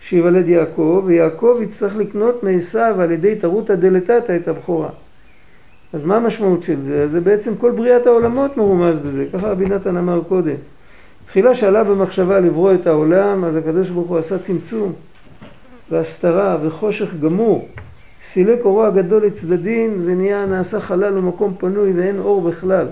[0.00, 4.88] שייוולד יעקב, ויעקב יצטרך לקנות מעשיו על ידי תרותא דלתתא את הבכורה.
[5.92, 7.08] אז מה המשמעות של זה?
[7.08, 10.56] זה בעצם כל בריאת העולמות מרומז בזה, ככה רבי נתן אמר קודם.
[11.26, 14.92] תחילה שעלה במחשבה לברוא את העולם, אז הקדוש ברוך הוא עשה צמצום.
[15.90, 17.68] והסתרה וחושך גמור.
[18.24, 22.86] סילק אורו הגדול לצדדים ונהיה נעשה חלל ומקום פנוי ואין אור בכלל.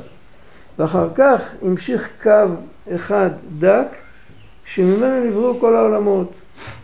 [0.79, 2.47] ואחר כך המשיך קו
[2.95, 3.87] אחד דק
[4.65, 6.33] שממנו נבראו כל העולמות.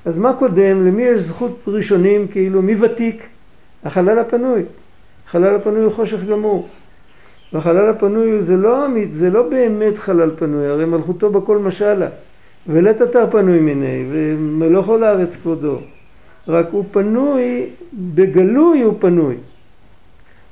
[0.05, 0.87] אז מה קודם?
[0.87, 2.62] למי יש זכות ראשונים כאילו?
[2.62, 3.27] מי ותיק?
[3.85, 4.62] החלל הפנוי.
[5.29, 6.68] החלל הפנוי הוא חושך גמור.
[7.53, 12.09] והחלל הפנוי זה לא, זה לא באמת חלל פנוי, הרי מלכותו בכל משלה.
[13.03, 15.79] אתר פנוי מיני, ומלוך כל הארץ כבודו.
[16.49, 19.37] רק הוא פנוי, בגלוי הוא פנוי.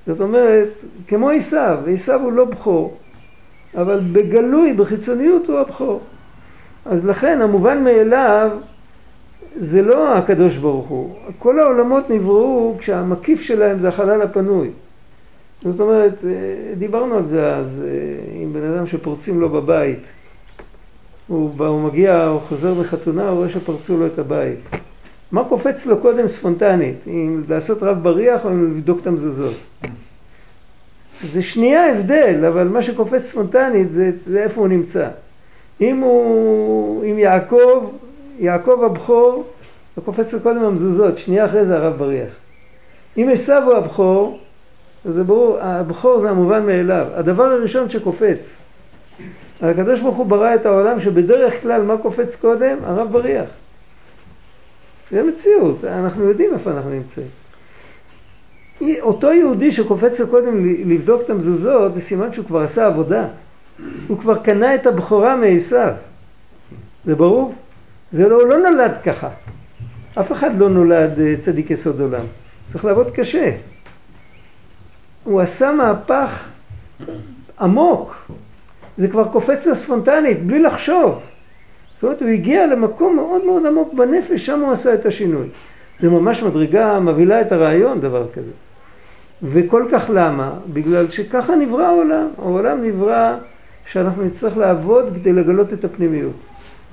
[0.07, 0.69] זאת אומרת,
[1.07, 2.97] כמו עשיו, עשיו הוא לא בכור,
[3.77, 6.01] אבל בגלוי, בחיצוניות הוא הבכור.
[6.85, 8.51] אז לכן המובן מאליו
[9.57, 11.15] זה לא הקדוש ברוך הוא.
[11.39, 14.71] כל העולמות נבראו כשהמקיף שלהם זה החלל הפנוי.
[15.63, 16.25] זאת אומרת,
[16.79, 17.83] דיברנו על זה אז,
[18.35, 20.07] עם בן אדם שפורצים לו בבית.
[21.29, 24.59] הוא, הוא מגיע, הוא חוזר מחתונה, הוא רואה שפרצו לו את הבית.
[25.33, 29.57] מה קופץ לו קודם ספונטנית, אם לעשות רב בריח או אם לבדוק את המזוזות.
[31.33, 35.09] זה שנייה הבדל, אבל מה שקופץ ספונטנית זה, זה איפה הוא נמצא.
[35.81, 37.91] אם הוא, אם יעקב,
[38.39, 39.45] יעקב הבכור,
[39.95, 42.33] הוא קופץ לו קודם המזוזות, שנייה אחרי זה הרב בריח.
[43.17, 44.39] אם עשיו הוא הבכור,
[45.05, 47.07] אז זה ברור, הבכור זה המובן מאליו.
[47.15, 48.51] הדבר הראשון שקופץ.
[49.63, 52.77] הקדוש ברוך הוא ברא את העולם שבדרך כלל מה קופץ קודם?
[52.83, 53.49] הרב בריח.
[55.11, 57.27] זה מציאות, אנחנו יודעים איפה אנחנו נמצאים.
[59.01, 63.27] אותו יהודי שקופץ קודם לבדוק את המזוזות, זה סימן שהוא כבר עשה עבודה.
[64.09, 65.95] הוא כבר קנה את הבכורה מעשיו.
[67.05, 67.55] זה ברור?
[68.13, 69.29] זה לא, לא נולד ככה.
[70.21, 72.25] אף אחד לא נולד אה, צדיק יסוד עולם.
[72.67, 73.51] צריך לעבוד קשה.
[75.25, 76.49] הוא עשה מהפך
[77.61, 78.31] עמוק.
[78.97, 81.21] זה כבר קופץ לו ספונטנית, בלי לחשוב.
[82.01, 85.49] זאת אומרת, הוא הגיע למקום מאוד מאוד עמוק בנפש, שם הוא עשה את השינוי.
[86.01, 88.51] זה ממש מדרגה מבהילה את הרעיון, דבר כזה.
[89.43, 90.53] וכל כך למה?
[90.73, 92.29] בגלל שככה נברא העולם.
[92.39, 93.35] העולם נברא
[93.87, 96.33] שאנחנו נצטרך לעבוד כדי לגלות את הפנימיות.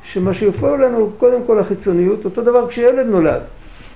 [0.04, 3.42] שמה שיופיע לנו קודם כל החיצוניות, אותו דבר כשילד נולד.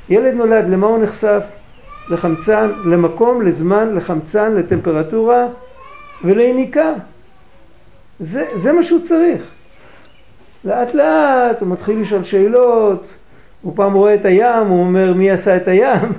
[0.10, 1.44] ילד נולד, למה הוא נחשף?
[2.10, 5.48] לחמצן, למקום, לזמן, לחמצן, לטמפרטורה
[6.24, 6.94] וליניקה.
[8.20, 9.61] זה, זה מה שהוא צריך.
[10.66, 13.06] לאט לאט הוא מתחיל לשאול שאלות,
[13.62, 16.12] הוא פעם רואה את הים, הוא אומר מי עשה את הים,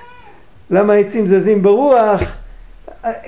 [0.70, 2.22] למה העצים זזים ברוח,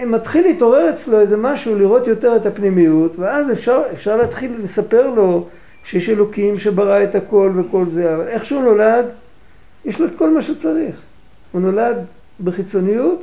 [0.06, 5.46] מתחיל להתעורר אצלו איזה משהו, לראות יותר את הפנימיות, ואז אפשר, אפשר להתחיל לספר לו
[5.84, 9.04] שיש אלוקים שברא את הכל וכל זה, אבל איך שהוא נולד,
[9.84, 10.96] יש לו את כל מה שצריך.
[11.52, 11.96] הוא נולד
[12.44, 13.22] בחיצוניות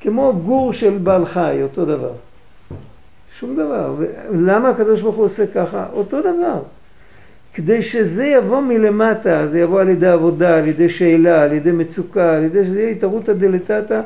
[0.00, 2.12] כמו גור של בעל חי, אותו דבר.
[3.46, 3.94] שום דבר.
[4.32, 5.86] למה הקדוש ברוך הוא עושה ככה?
[5.92, 6.62] אותו דבר.
[7.54, 12.36] כדי שזה יבוא מלמטה, זה יבוא על ידי עבודה, על ידי שאלה, על ידי מצוקה,
[12.36, 14.00] על ידי שזה יהיה התערותא דלתתא,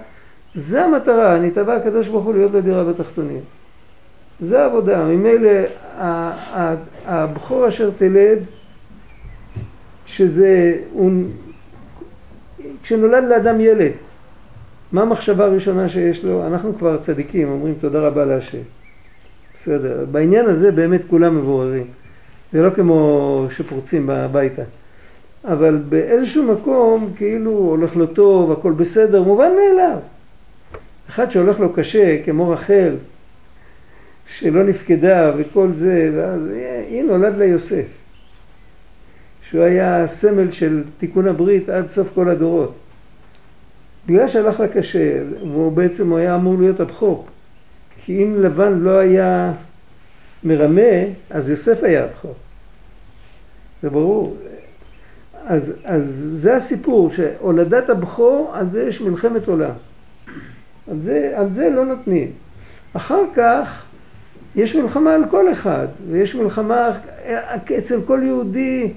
[0.54, 3.40] זה המטרה, נתבע הקדוש ברוך הוא להיות בדירה בתחתונים.
[4.40, 5.04] זה העבודה.
[5.04, 5.50] ממילא
[7.06, 8.38] הבכור אשר תלד,
[10.06, 11.10] שזה, הוא,
[12.82, 13.92] כשנולד לאדם ילד,
[14.92, 16.46] מה המחשבה הראשונה שיש לו?
[16.46, 18.77] אנחנו כבר צדיקים, אומרים תודה רבה להשם.
[19.60, 20.04] בסדר.
[20.10, 21.86] בעניין הזה באמת כולם מבוררים.
[22.52, 24.62] זה לא כמו שפורצים הביתה.
[25.44, 29.98] אבל באיזשהו מקום כאילו הולך לו טוב, הכל בסדר, מובן מאליו.
[31.08, 32.94] אחד שהולך לו קשה, כמו רחל,
[34.26, 36.48] שלא נפקדה וכל זה, ואז
[36.88, 37.86] היא נולד לה יוסף,
[39.50, 42.74] שהוא היה סמל של תיקון הברית עד סוף כל הדורות.
[44.06, 47.26] בגלל שהלך לה קשה, והוא בעצם היה אמור להיות הבכור.
[48.08, 49.52] כי אם לבן לא היה
[50.44, 50.92] מרמה,
[51.30, 52.34] אז יוסף היה הבכור.
[53.82, 54.36] זה ברור.
[55.46, 59.70] אז, אז זה הסיפור, שהולדת הבכור, על זה יש מלחמת עולם.
[60.90, 62.30] על זה, על זה לא נותנים.
[62.92, 63.84] אחר כך
[64.56, 66.90] יש מלחמה על כל אחד, ויש מלחמה
[67.78, 68.92] אצל כל יהודי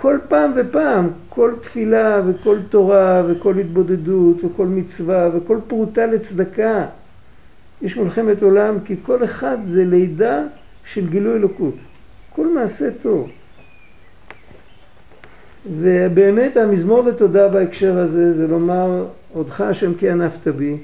[0.00, 6.86] כל פעם ופעם, כל תפילה וכל תורה וכל התבודדות וכל מצווה וכל פרוטה לצדקה.
[7.84, 10.42] יש מלחמת עולם כי כל אחד זה לידה
[10.92, 11.74] של גילוי אלוקות.
[12.30, 13.30] כל מעשה טוב.
[15.78, 20.76] ובאמת המזמור לתודה בהקשר הזה זה לומר עודך השם כי ענפת בי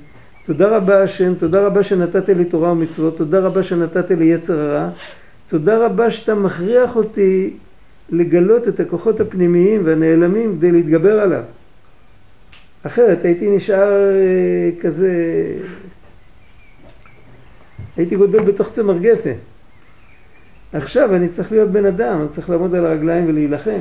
[0.46, 4.88] תודה רבה השם, תודה רבה שנתת לי תורה ומצוות, תודה רבה שנתת לי יצר הרע,
[5.48, 7.50] תודה רבה שאתה מכריח אותי
[8.10, 11.42] לגלות את הכוחות הפנימיים והנעלמים כדי להתגבר עליו.
[12.82, 15.12] אחרת הייתי נשאר אה, כזה,
[18.00, 19.34] הייתי גודל בתוך צמר גפן.
[20.72, 23.80] עכשיו אני צריך להיות בן אדם, אני צריך לעמוד על הרגליים ולהילחם.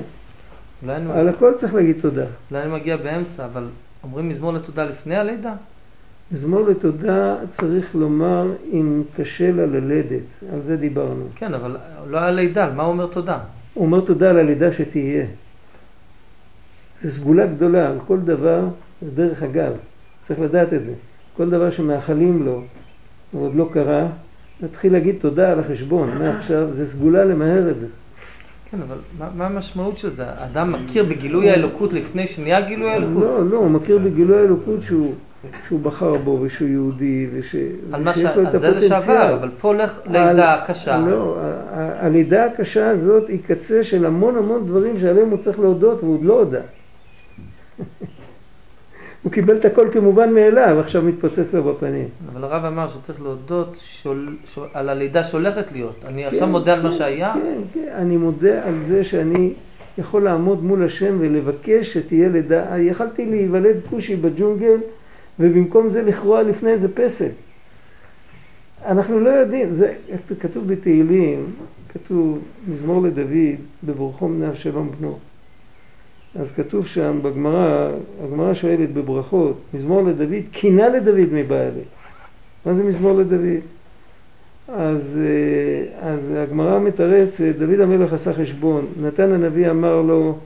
[0.89, 2.25] על הכל צריך להגיד תודה.
[2.51, 3.67] אולי אני מגיע באמצע, אבל
[4.03, 5.53] אומרים מזמור לתודה לפני הלידה?
[6.31, 11.25] מזמור לתודה צריך לומר אם קשה לה ללדת, על זה דיברנו.
[11.35, 11.77] כן, אבל
[12.07, 13.39] לא על לידה, על מה הוא אומר תודה?
[13.73, 15.25] הוא אומר תודה על הלידה שתהיה.
[17.03, 18.63] זו סגולה גדולה, על כל דבר,
[19.13, 19.73] דרך אגב,
[20.21, 20.93] צריך לדעת את זה.
[21.37, 22.61] כל דבר שמאחלים לו,
[23.31, 24.07] הוא עוד לא קרה,
[24.61, 27.87] נתחיל להגיד תודה על החשבון, מעכשיו, זה סגולה למהר את זה.
[28.71, 30.23] כן, אבל מה, מה המשמעות של זה?
[30.27, 33.23] האדם מכיר בגילוי האלוקות לפני שנהיה גילוי האלוקות?
[33.23, 35.13] לא, לא, הוא מכיר בגילוי האלוקות שהוא...
[35.67, 37.55] שהוא בחר בו ושהוא יהודי וש...
[38.05, 38.77] ושיש לו את הפוטנציאל.
[38.77, 40.97] לשעבר, אבל פה הולך לידה קשה.
[40.97, 41.37] לא,
[41.73, 46.23] הלידה הקשה הזאת היא קצה של המון המון דברים שעליהם הוא צריך להודות והוא עוד
[46.23, 46.61] לא הודה.
[49.23, 52.07] הוא קיבל את הכל כמובן מאליו, עכשיו מתפוצץ לו בפנים.
[52.33, 55.95] אבל הרב אמר שצריך להודות שול, שול, על הלידה שהולכת להיות.
[56.07, 57.33] אני כן, עכשיו מודה על מה שהיה?
[57.33, 59.53] כן, כן, אני מודה על זה שאני
[59.97, 62.77] יכול לעמוד מול השם ולבקש שתהיה לידה.
[62.77, 64.77] יכלתי להיוולד כושי בג'ונגל
[65.39, 67.29] ובמקום זה לכרוע לפני איזה פסל.
[68.85, 69.93] אנחנו לא יודעים, זה
[70.39, 71.45] כתוב בתהילים,
[71.89, 75.19] כתוב מזמור לדוד, בברכו מנה אבשלום בנו.
[76.35, 77.89] אז כתוב שם בגמרא,
[78.23, 81.81] הגמרא שואלת בברכות, מזמור לדוד, קינה לדוד מבעלי.
[82.65, 83.61] מה זה מזמור לדוד?
[84.67, 90.37] אז, אה, אז הגמרא מתרצת, דוד המלך עשה חשבון, נתן הנביא אמר לו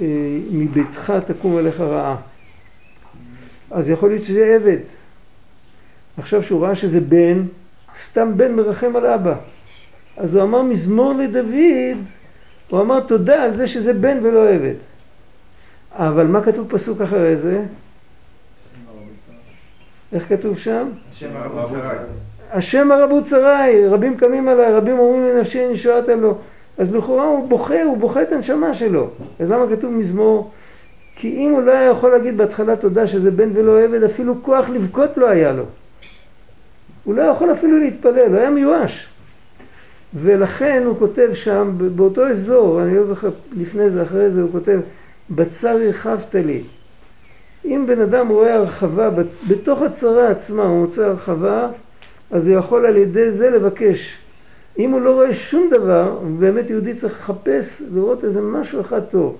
[0.00, 2.16] שמביתך אה, תקום אליך רעה.
[3.70, 4.78] אז יכול להיות שזה עבד.
[6.16, 7.42] עכשיו שהוא ראה שזה בן,
[8.02, 9.34] סתם בן מרחם על אבא.
[10.16, 11.98] אז הוא אמר מזמור לדוד,
[12.68, 14.74] הוא אמר תודה על זה שזה בן ולא עבד.
[15.92, 17.62] אבל מה כתוב פסוק אחרי זה?
[20.12, 20.88] איך כתוב שם?
[22.50, 26.38] השם הרבו צריי, רבים קמים עליי, רבים אומרים לנפשי נשארת לו.
[26.78, 29.08] אז לכאורה הוא בוכה, הוא בוכה את הנשמה שלו.
[29.40, 30.50] אז למה כתוב מזמור?
[31.16, 34.70] כי אם הוא לא היה יכול להגיד בהתחלה תודה שזה בן ולא עבד, אפילו כוח
[34.70, 35.64] לבכות לא היה לו.
[37.04, 39.08] הוא לא יכול אפילו להתפלל, הוא היה מיואש.
[40.14, 44.80] ולכן הוא כותב שם, באותו אזור, אני לא זוכר לפני זה, אחרי זה, הוא כותב,
[45.30, 46.62] בצר הרחבת לי.
[47.64, 49.10] אם בן אדם רואה הרחבה,
[49.48, 51.68] בתוך הצרה עצמה הוא מוצא הרחבה,
[52.30, 54.18] אז הוא יכול על ידי זה לבקש.
[54.78, 59.36] אם הוא לא רואה שום דבר, באמת יהודי צריך לחפש, לראות איזה משהו אחד טוב.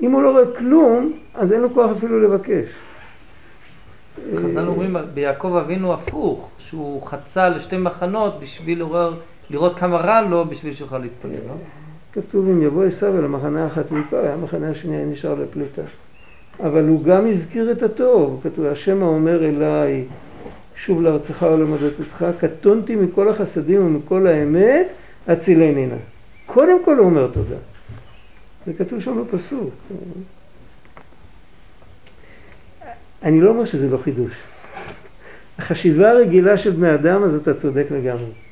[0.00, 2.66] אם הוא לא רואה כלום, אז אין לו כוח אפילו לבקש.
[4.36, 9.14] חז"ל אומרים ביעקב אבינו הפוך, שהוא חצה לשתי מחנות בשביל לעורר,
[9.50, 11.54] לראות כמה רע לו בשביל שיוכל להתפלל, לא?
[12.12, 15.82] כתוב אם יבוא עשיו אל המחנה ויקרא, המחנה השנייה נשאר לפליטה.
[16.60, 20.04] אבל הוא גם הזכיר את הטוב, כתוב השם האומר אליי
[20.76, 24.86] שוב לארצך ולמדתך, קטונתי מכל החסדים ומכל האמת,
[25.28, 25.96] הצילני נא.
[26.46, 27.56] קודם כל הוא אומר תודה.
[28.66, 29.70] זה כתוב שם בפסוק.
[33.22, 34.32] אני לא אומר שזה לא חידוש.
[35.58, 38.43] החשיבה הרגילה של בני אדם, אז אתה צודק לגמרי.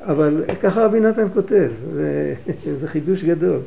[0.00, 2.34] אבל ככה רבי נתן כותב, זה,
[2.80, 3.60] זה חידוש גדול.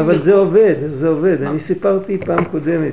[0.00, 1.42] אבל זה עובד, זה עובד.
[1.42, 2.92] אני סיפרתי פעם קודמת,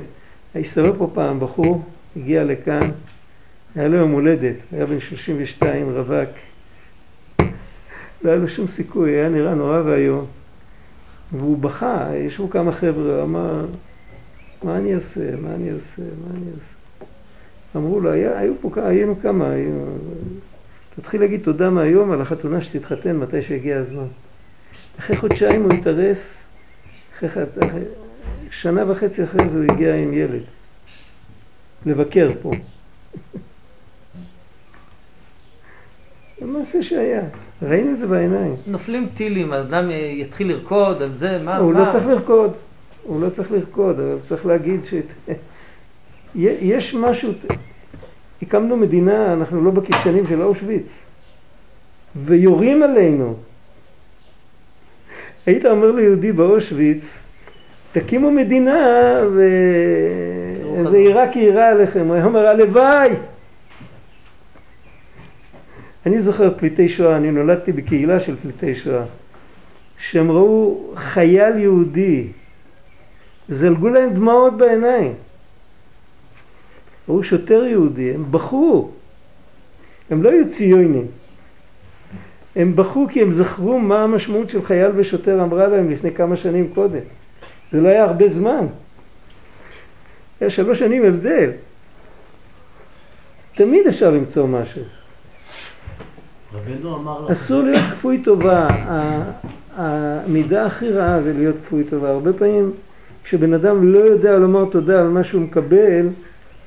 [0.54, 1.84] הסתובב פה פעם בחור,
[2.16, 2.90] הגיע לכאן,
[3.74, 6.28] היה לו יום הולדת, היה בן 32, רווק.
[8.22, 10.26] לא היה לו שום סיכוי, היה נראה נורא ואיום.
[11.32, 13.66] והוא בכה, ישבו כמה חבר'ה, אמר,
[14.62, 16.77] מה אני אעשה, מה אני אעשה, מה אני אעשה.
[17.76, 19.70] אמרו לו, היה, היו פה, היינו כמה, היו...
[20.96, 24.06] תתחיל להגיד תודה מהיום על החתונה שתתחתן מתי שהגיע הזמן.
[24.98, 26.36] אחרי חודשיים הוא התארס,
[27.16, 27.80] אחרי, אחרי,
[28.50, 30.42] שנה וחצי אחרי זה הוא הגיע עם ילד
[31.86, 32.50] לבקר פה.
[36.40, 37.22] זה מעשה שהיה,
[37.62, 38.56] ראינו את זה בעיניים.
[38.66, 41.56] נופלים טילים, האדם יתחיל לרקוד על זה, מה?
[41.56, 41.84] הוא מה?
[41.84, 42.52] לא צריך לרקוד,
[43.02, 44.94] הוא לא צריך לרקוד, אבל צריך להגיד ש...
[46.38, 47.32] יש משהו,
[48.42, 51.02] הקמנו מדינה, אנחנו לא בקישנים של אושוויץ,
[52.24, 53.36] ויורים עלינו.
[55.46, 57.18] היית אומר ליהודי באושוויץ,
[57.92, 58.76] תקימו מדינה
[59.36, 63.10] ואיזה עיראקי יירה עליכם, הוא היה אומר הלוואי.
[66.06, 69.04] אני זוכר פליטי שואה, אני נולדתי בקהילה של פליטי שואה,
[69.98, 72.26] שהם ראו חייל יהודי,
[73.48, 75.14] זלגו להם דמעות בעיניים.
[77.08, 78.90] ראו שוטר יהודי, הם בכו,
[80.10, 81.06] הם לא היו ציונים,
[82.56, 86.70] הם בכו כי הם זכרו מה המשמעות של חייל ושוטר אמרה להם לפני כמה שנים
[86.74, 87.00] קודם.
[87.72, 88.66] זה לא היה הרבה זמן.
[90.40, 91.50] היה שלוש שנים הבדל.
[93.54, 94.82] תמיד אפשר למצוא משהו.
[97.32, 98.68] אסור להיות כפוי טובה.
[99.76, 102.10] המידה הכי רעה זה להיות כפוי טובה.
[102.10, 102.72] הרבה פעמים
[103.24, 106.08] כשבן אדם לא יודע לומר תודה על מה שהוא מקבל,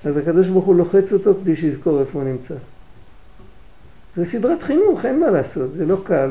[0.05, 2.55] אז הקדוש ברוך הוא לוחץ אותו כדי שיזכור איפה הוא נמצא.
[4.15, 6.29] זה סדרת חינוך, אין מה לעשות, זה לא קל.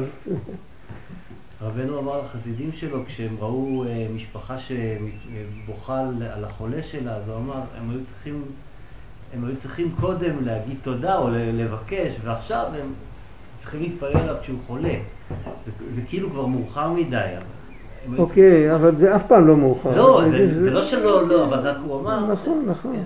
[1.63, 6.01] רבנו אמר לחסידים שלו, כשהם ראו אה, משפחה שבוכה
[6.35, 8.43] על החולה שלה, אז הוא אמר, הם היו צריכים,
[9.35, 12.93] הם היו צריכים קודם להגיד תודה או לבקש, ועכשיו הם
[13.59, 14.95] צריכים להתפלל עליו כשהוא חולה.
[15.67, 17.27] זה, זה כאילו כבר מאוחר מדי.
[18.19, 19.97] אוקיי, אבל זה אף פעם לא מאוחר.
[19.97, 22.33] לא, זה, זה לא שלא, לא, אבל רק הוא אמר.
[22.33, 22.97] נכון, נכון.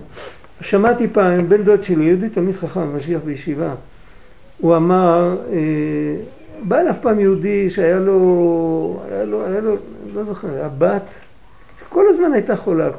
[0.60, 3.74] שמעתי פעם, בן דוד שלי, יהודי תלמיד חכם, משיח בישיבה,
[4.58, 6.16] הוא אמר, אה,
[6.62, 9.76] בא אליו פעם יהודי שהיה לו, היה לו, היה לו,
[10.14, 11.02] לא זוכר, הבת,
[11.80, 12.90] שכל הזמן הייתה חולה,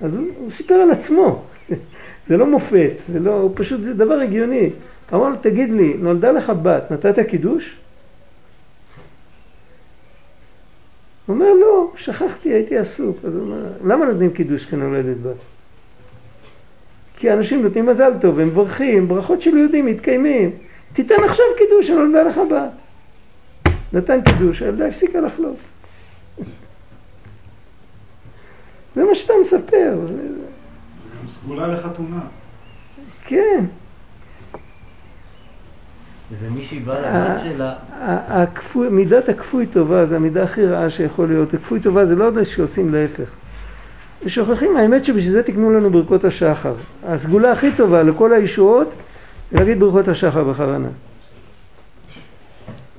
[0.00, 1.42] אז הוא, הוא סיפר על עצמו,
[2.28, 4.70] זה לא מופת, זה לא, הוא פשוט, זה דבר הגיוני.
[5.14, 7.76] אמר לו, תגיד לי, נולדה לך בת, נתת קידוש?
[11.26, 13.16] הוא אומר, לא, שכחתי, הייתי עסוק.
[13.24, 15.36] אז הוא אומר, למה נותנים קידוש כנולדת בת?
[17.22, 20.50] כי אנשים נותנים מזל טוב, הם מברכים, ברכות של יהודים מתקיימים.
[20.92, 23.72] תיתן עכשיו קידוש, שנולדה לך בת.
[23.92, 25.58] נתן קידוש, הילדה הפסיקה לחלוף.
[28.94, 29.98] זה מה שאתה מספר.
[31.42, 32.20] סגולה לחתונה.
[33.24, 33.64] כן.
[36.40, 37.74] זה מישהי באה לבת שלה.
[38.90, 41.54] מידת הכפוי טובה זה המידה הכי רעה שיכול להיות.
[41.54, 43.30] הכפוי טובה זה לא שעושים להפך.
[44.24, 46.74] ושוכחים, האמת שבשביל זה תקנו לנו ברכות השחר.
[47.06, 48.88] הסגולה הכי טובה לכל הישועות
[49.50, 50.88] זה להגיד ברכות השחר בכוונה.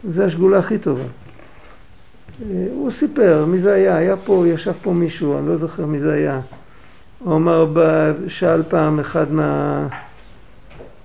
[0.04, 1.04] זה השגולה הכי טובה.
[1.04, 6.00] אה, הוא סיפר מי זה היה, היה פה, ישב פה מישהו, אני לא זוכר מי
[6.00, 6.40] זה היה.
[7.20, 7.68] הוא אמר,
[8.28, 9.88] שאל פעם אחד מה,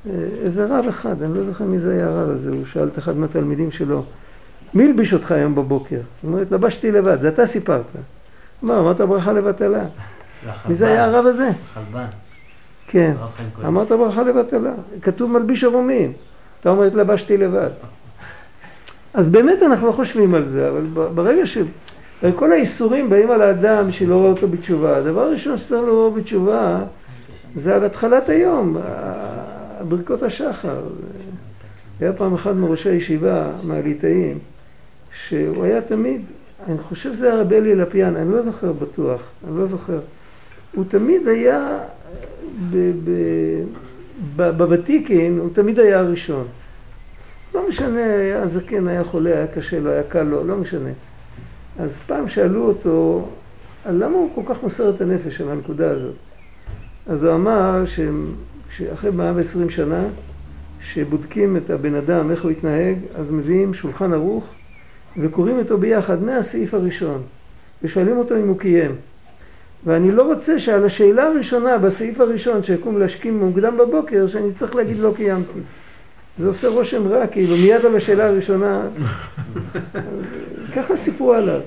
[0.06, 0.12] אה,
[0.42, 3.16] איזה רב אחד, אני לא זוכר מי זה היה הרב הזה, הוא שאל את אחד
[3.16, 4.04] מהתלמידים שלו,
[4.74, 6.00] מי הלביש אותך היום בבוקר?
[6.22, 7.84] הוא אומר, התלבשתי לבד, זה אתה סיפרת.
[8.64, 9.84] אמר, אמרת ברכה לבטלה.
[10.68, 11.50] מי זה היה הרב הזה?
[11.74, 12.06] חלבן.
[12.86, 13.12] כן.
[13.66, 14.72] אמרת ברכה לבטלה.
[15.02, 16.12] כתוב מלביש ערומים.
[16.60, 17.70] אתה אומר, התלבשתי לבד.
[19.14, 21.58] אז באמת אנחנו לא חושבים על זה, אבל ברגע ש...
[22.36, 24.96] כל האיסורים באים על האדם שלא רואה אותו בתשובה.
[24.96, 26.78] הדבר הראשון שצריך לראות בתשובה
[27.56, 28.76] זה על התחלת היום,
[29.88, 30.80] ברכות השחר.
[32.00, 34.38] היה פעם אחד מראשי הישיבה, מהליטאים,
[35.12, 36.20] שהוא היה תמיד,
[36.66, 39.98] אני חושב שזה היה רבי אלי לפיאן, אני לא זוכר בטוח, אני לא זוכר.
[40.74, 41.78] הוא תמיד היה,
[44.36, 46.46] בוותיקין, הוא תמיד היה הראשון.
[47.54, 50.90] לא משנה, היה זקן, היה חולה, היה קשה לו, היה קל לו, לא משנה.
[51.78, 53.28] אז פעם שאלו אותו,
[53.84, 56.14] "על למה הוא כל כך מוסר את הנפש על הנקודה הזאת?
[57.06, 57.84] אז הוא אמר
[58.70, 60.04] שאחרי 120 שנה,
[60.80, 64.44] שבודקים את הבן אדם, איך הוא התנהג, אז מביאים שולחן ערוך
[65.20, 67.22] וקוראים איתו ביחד מהסעיף הראשון,
[67.82, 68.94] ושואלים אותו אם הוא קיים.
[69.84, 74.98] ואני לא רוצה שעל השאלה הראשונה, בסעיף הראשון, שיקום להשכים מוקדם בבוקר, שאני צריך להגיד
[74.98, 75.60] לא קיימתי.
[76.38, 78.82] זה עושה רושם רע, כאילו מיד על השאלה הראשונה,
[80.76, 81.60] ככה סיפרו עליו.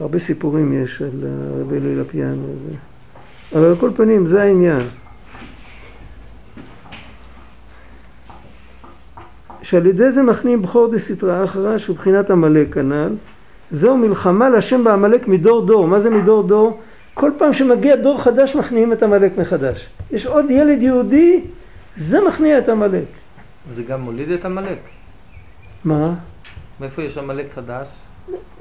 [0.00, 1.10] הרבה סיפורים יש על
[1.56, 2.76] הרבי אלי לפיאן, וזה.
[3.52, 4.82] אבל על כל פנים זה העניין.
[9.62, 13.12] שעל ידי זה מכניעים בכור דסתרא אחרא שהוא בחינת עמלק כנ"ל.
[13.70, 15.86] זהו מלחמה להשם בעמלק מדור דור.
[15.86, 16.80] מה זה מדור דור?
[17.14, 19.88] כל פעם שמגיע דור חדש מכניעים את עמלק מחדש.
[20.10, 21.40] יש עוד ילד יהודי,
[21.96, 23.04] זה מכניע את עמלק.
[23.70, 24.78] זה גם מוליד את עמלק.
[25.84, 26.14] מה?
[26.80, 27.88] מאיפה יש עמלק חדש?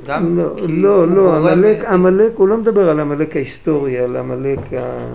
[0.08, 5.14] גם לא, לא, לא, עמלק, עמלק, הוא לא מדבר על עמלק ההיסטורי, על עמלק ה...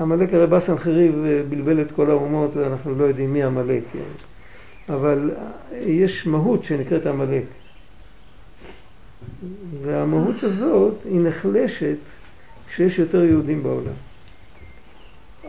[0.00, 3.82] עמלק הרי בא סנחריב בלבל את כל האומות, ואנחנו לא יודעים מי עמלק,
[4.88, 5.30] אבל
[5.72, 7.44] יש מהות שנקראת עמלק.
[9.82, 11.96] והמהות הזאת היא נחלשת
[12.68, 13.92] כשיש יותר יהודים בעולם.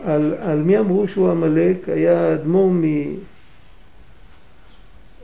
[0.04, 1.88] על, על מי אמרו שהוא עמלק?
[1.88, 2.72] היה אדמו"ר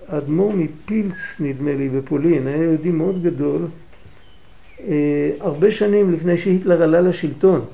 [0.09, 0.15] מ...
[0.15, 3.63] האדמו"ר מפילץ, נדמה לי, בפולין, היה יהודי מאוד גדול,
[4.89, 7.65] אה, הרבה שנים לפני שהיטלר עלה לשלטון.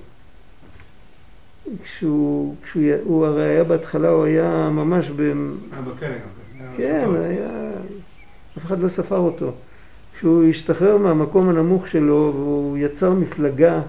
[1.82, 5.20] כשהוא, כשהוא הוא הרי היה בהתחלה, הוא היה ממש ב...
[5.20, 6.72] היה בכלא גם.
[6.76, 7.70] כן, היה...
[8.59, 9.53] אף אחד לא ספר אותו.
[10.16, 13.80] כשהוא השתחרר מהמקום הנמוך שלו והוא יצר מפלגה,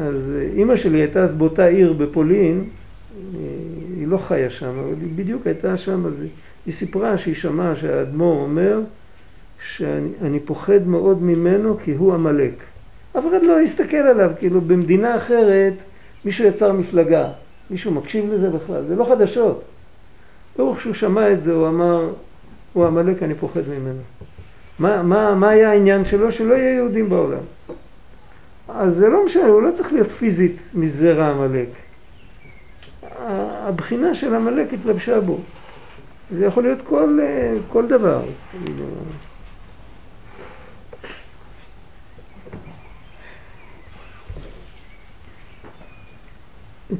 [0.00, 3.40] אז אה, אימא שלי הייתה אז באותה עיר בפולין, אה,
[3.96, 6.30] היא לא חיה שם, אבל היא בדיוק הייתה שם, אז היא-
[6.66, 8.80] היא סיפרה שהיא שמעה שהאדמו"ר אומר
[9.70, 12.52] שאני אני פוחד מאוד ממנו כי הוא עמלק.
[13.18, 15.72] אף אחד לא הסתכל עליו, כאילו במדינה אחרת
[16.24, 17.28] מישהו יצר מפלגה,
[17.70, 19.62] מישהו מקשיב לזה בכלל, זה לא חדשות.
[20.56, 22.10] ברוך שהוא שמע את זה, הוא אמר,
[22.72, 24.00] הוא עמלק, אני פוחד ממנו.
[24.78, 26.32] מה, מה, מה היה העניין שלו?
[26.32, 27.42] שלא יהיה יהודים בעולם.
[28.68, 31.68] אז זה לא משנה, הוא לא צריך להיות פיזית מזרע עמלק.
[33.28, 35.38] הבחינה של עמלק התלבשה בו.
[36.32, 38.22] זה יכול להיות כל, אה, כל דבר.
[38.50, 38.84] כאילו.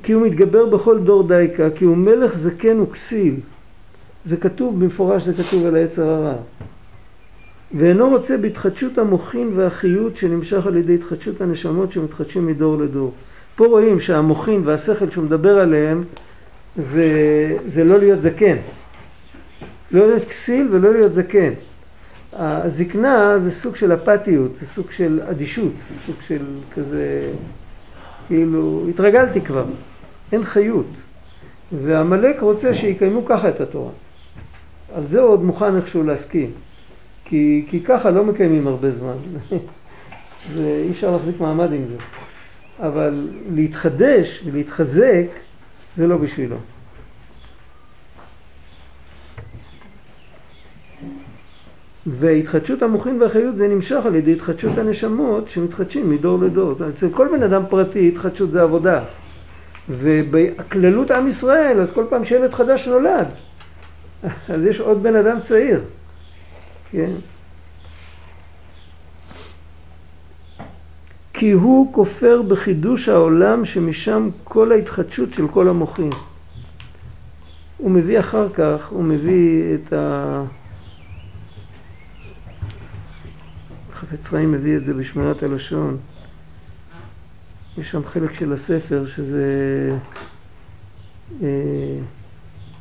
[0.03, 3.35] כי הוא מתגבר בכל דור דייקה, כי הוא מלך זקן וכסיל.
[4.25, 6.35] זה כתוב במפורש, זה כתוב על היצר הרע.
[7.75, 13.13] ואינו רוצה בהתחדשות המוחין והחיות שנמשך על ידי התחדשות הנשמות שמתחדשים מדור לדור.
[13.57, 16.03] פה רואים שהמוחין והשכל שהוא מדבר עליהם
[16.77, 17.07] זה,
[17.67, 18.57] זה לא להיות זקן.
[19.93, 21.53] לא להיות כסיל ולא להיות זקן.
[22.33, 25.73] הזקנה זה סוג של אפתיות, זה סוג של אדישות,
[26.07, 27.33] סוג של כזה,
[28.27, 29.65] כאילו, התרגלתי כבר,
[30.33, 30.87] אין חיות.
[31.73, 33.91] ועמלק רוצה שיקיימו ככה את התורה.
[34.95, 36.51] על זה הוא עוד מוכן איכשהו להסכים.
[37.25, 39.17] כי, כי ככה לא מקיימים הרבה זמן.
[40.55, 41.97] ואי אפשר להחזיק מעמד עם זה.
[42.79, 45.27] אבל להתחדש ולהתחזק
[45.97, 46.57] זה לא בשבילו.
[52.07, 56.75] והתחדשות המוחין והחיות זה נמשך על ידי התחדשות הנשמות שמתחדשים מדור לדור.
[56.95, 59.05] אצל כל בן אדם פרטי התחדשות זה עבודה.
[59.89, 63.27] ובכללות עם ישראל, אז כל פעם שילד חדש נולד,
[64.55, 65.81] אז יש עוד בן אדם צעיר.
[66.91, 67.11] כן?
[71.33, 76.11] כי הוא כופר בחידוש העולם שמשם כל ההתחדשות של כל המוחים.
[77.77, 80.43] הוא מביא אחר כך, הוא מביא את ה...
[84.03, 85.97] חפץ חיים מביא את זה בשמירת הלשון.
[87.79, 89.91] יש שם חלק של הספר שזה...
[91.43, 91.99] אה,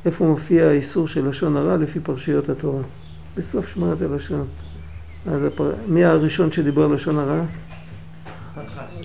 [0.06, 2.82] איפה מופיע האיסור של לשון הרע לפי פרשיות התורה.
[3.36, 4.46] בסוף שמירת הלשון.
[5.26, 5.72] אז הפר...
[5.88, 7.42] מי הראשון שדיבר לשון הרע?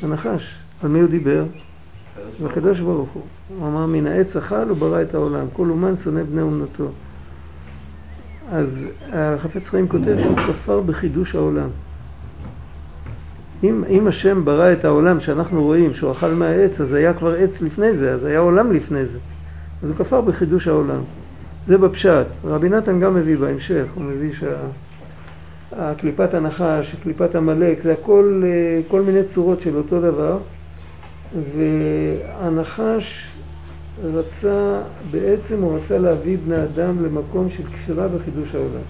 [0.02, 0.56] הנחש.
[0.84, 1.46] על מי הוא דיבר?
[2.46, 3.24] הקדוש ברוך הוא.
[3.48, 5.46] הוא אמר מן העץ אכל וברא את העולם.
[5.54, 6.92] כל אומן שונא בני אומנותו.
[8.52, 11.70] אז החפץ חיים כותב שהוא כפר בחידוש העולם.
[13.64, 17.62] אם, אם השם ברא את העולם שאנחנו רואים שהוא אכל מהעץ, אז היה כבר עץ
[17.62, 19.18] לפני זה, אז היה עולם לפני זה.
[19.84, 21.02] אז הוא כפר בחידוש העולם.
[21.68, 22.26] זה בפשט.
[22.46, 24.32] רבי נתן גם מביא בהמשך, הוא מביא
[25.72, 30.38] שהקליפת הנחש, קליפת עמלק, זה הכל אה, כל מיני צורות של אותו דבר.
[31.56, 33.28] והנחש
[34.04, 34.82] רצה,
[35.12, 38.82] בעצם הוא רצה להביא בני אדם למקום של כפירה בחידוש העולם.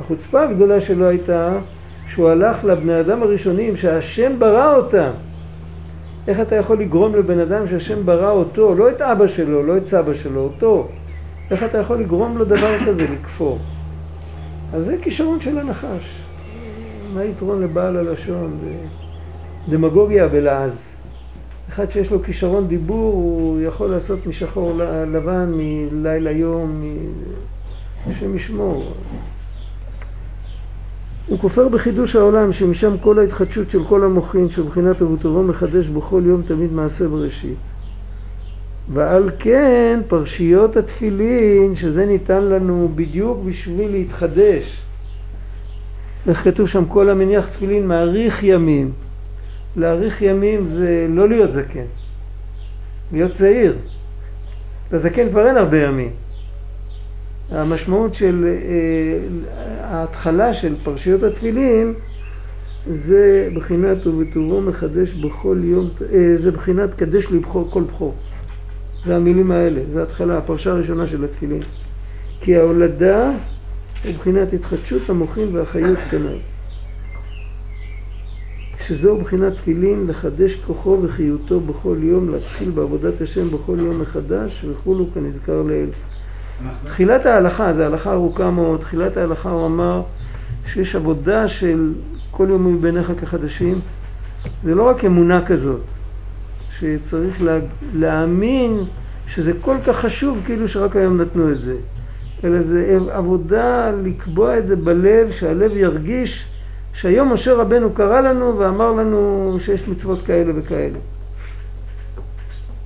[0.00, 1.58] החוצפה הגדולה שלו הייתה
[2.14, 5.10] שהוא הלך לבני אדם הראשונים שהשם ברא אותם.
[6.28, 9.86] איך אתה יכול לגרום לבן אדם שהשם ברא אותו, לא את אבא שלו, לא את
[9.86, 10.88] סבא שלו, אותו.
[11.50, 13.58] איך אתה יכול לגרום לו דבר כזה, לכפור?
[14.74, 16.18] אז זה כישרון של הנחש.
[17.14, 18.58] מה היתרון לבעל הלשון?
[19.68, 20.88] דמגוגיה בלעז.
[21.68, 24.72] אחד שיש לו כישרון דיבור, הוא יכול לעשות משחור
[25.12, 26.82] לבן, מלילה יום,
[28.10, 28.92] השם ישמור.
[31.26, 36.42] הוא כופר בחידוש העולם, שמשם כל ההתחדשות של כל המוחין, שבחינת אבותורו מחדש בכל יום
[36.42, 37.56] תמיד מעשה בראשית.
[38.92, 44.82] ועל כן פרשיות התפילין, שזה ניתן לנו בדיוק בשביל להתחדש.
[46.28, 48.92] איך כתוב שם כל המניח תפילין מאריך ימים.
[49.76, 51.84] להאריך ימים זה לא להיות זקן,
[53.12, 53.76] להיות צעיר.
[54.92, 56.10] לזקן כבר אין הרבה ימים.
[57.54, 59.18] המשמעות של אה,
[59.80, 61.94] ההתחלה של פרשיות התפילין
[62.90, 68.14] זה בחינת ובטובו מחדש בכל יום, אה, זה בחינת קדש לבחור כל בכור.
[69.06, 71.62] זה המילים האלה, זה ההתחלה, הפרשה הראשונה של התפילין.
[72.40, 73.30] כי ההולדה
[74.04, 76.38] היא בחינת התחדשות המוחין והחיות כנראה.
[78.86, 85.06] שזהו בחינת תפילין לחדש כוחו וחיותו בכל יום, להתחיל בעבודת השם בכל יום מחדש וכולו
[85.14, 85.90] כנזכר לעיל.
[86.84, 90.02] תחילת ההלכה, זו הלכה ארוכה מאוד, תחילת ההלכה הוא אמר
[90.66, 91.92] שיש עבודה של
[92.30, 93.80] כל יום מביניך כחדשים,
[94.64, 95.80] זה לא רק אמונה כזאת,
[96.78, 97.58] שצריך לה,
[97.94, 98.84] להאמין
[99.26, 101.76] שזה כל כך חשוב כאילו שרק היום נתנו את זה,
[102.44, 106.46] אלא זה עבודה לקבוע את זה בלב, שהלב ירגיש
[106.92, 110.98] שהיום משה רבנו קרא לנו ואמר לנו שיש מצוות כאלה וכאלה.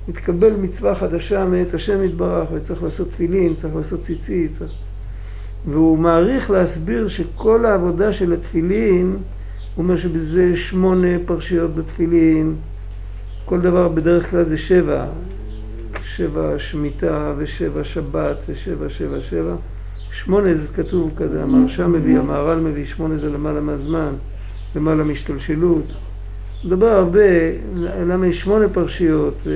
[0.09, 4.51] מתקבל מצווה חדשה מאת השם יתברך וצריך לעשות תפילין, צריך לעשות ציצית.
[4.57, 4.71] צריך...
[5.65, 9.17] והוא מעריך להסביר שכל העבודה של התפילין,
[9.75, 12.55] הוא אומר שבזה שמונה פרשיות בתפילין,
[13.45, 15.05] כל דבר בדרך כלל זה שבע,
[16.03, 19.55] שבע שמיטה ושבע שבת ושבע שבע שבע.
[20.11, 24.13] שמונה זה כתוב כזה, המרשע מביא, המהר"ל מביא, שמונה זה למעלה מהזמן,
[24.75, 25.85] למעלה מהשתלשלות.
[26.65, 27.19] מדבר הרבה,
[27.75, 29.47] למה יש שמונה פרשיות,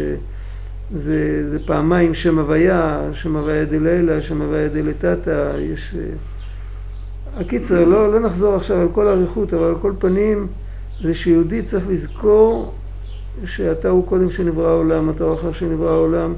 [0.91, 5.95] זה, זה פעמיים שם הוויה, שם הוויה דלילה, שם הוויה דלתתא, יש...
[7.37, 10.47] הקיצר, לא, לא נחזור עכשיו על כל האריכות, אבל על כל פנים
[11.01, 12.73] זה שיהודי צריך לזכור
[13.45, 16.33] שאתה הוא קודם שנברא העולם, אתה הוא אחר שנברא העולם.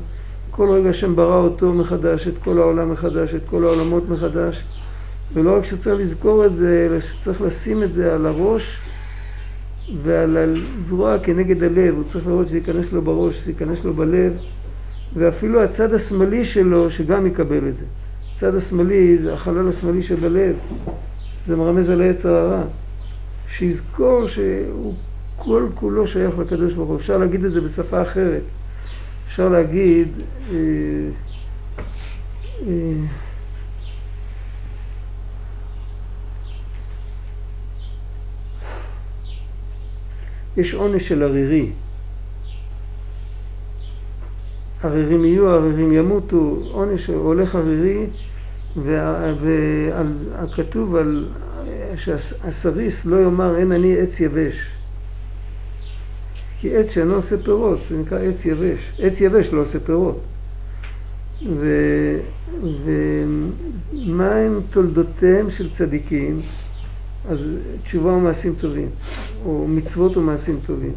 [0.51, 4.63] כל רגע השם ברא אותו מחדש, את כל העולם מחדש, את כל העולמות מחדש.
[5.33, 8.79] ולא רק שצריך לזכור את זה, אלא שצריך לשים את זה על הראש
[10.03, 11.95] ועל הזרוע כנגד הלב.
[11.95, 14.33] הוא צריך לראות שזה ייכנס לו בראש, שזה ייכנס לו בלב,
[15.15, 17.85] ואפילו הצד השמאלי שלו, שגם יקבל את זה.
[18.33, 20.55] הצד השמאלי זה החלל השמאלי שבלב,
[21.47, 22.63] זה מרמז על העץ הרע.
[23.49, 24.93] שיזכור שהוא
[25.35, 26.97] כל כולו שייך לקדוש ברוך הוא.
[26.97, 28.41] אפשר להגיד את זה בשפה אחרת.
[29.27, 30.07] אפשר להגיד,
[30.51, 30.55] אה,
[32.67, 32.93] אה,
[40.57, 41.69] יש עונש של ערירי.
[44.83, 48.05] ערירים יהיו, ערירים ימותו, עונש הולך ערירי,
[50.43, 51.27] וכתוב על
[51.95, 54.71] שהסריס לא יאמר אין אני עץ יבש.
[56.59, 58.91] כי עץ שאינו עושה פירות, זה נקרא עץ יבש.
[58.99, 60.21] עץ יבש לא עושה פירות.
[63.93, 66.41] ומה הם תולדותיהם של צדיקים?
[67.29, 67.39] אז
[67.83, 68.87] תשובה ומעשים טובים,
[69.45, 70.93] או מצוות ומעשים טובים.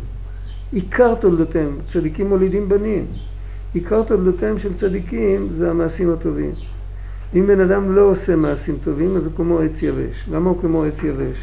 [0.72, 3.06] עיקר תולדותיהם, צדיקים מולידים בנים.
[3.74, 6.50] עיקר תולדותיהם של צדיקים זה המעשים הטובים.
[7.34, 10.28] אם בן אדם לא עושה מעשים טובים, אז הוא כמו עץ יבש.
[10.32, 11.36] למה הוא כמו עץ יבש?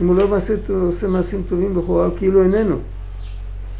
[0.00, 2.76] אם הוא לא מעשה, עושה מעשים טובים לכאורה, הוא כאילו איננו.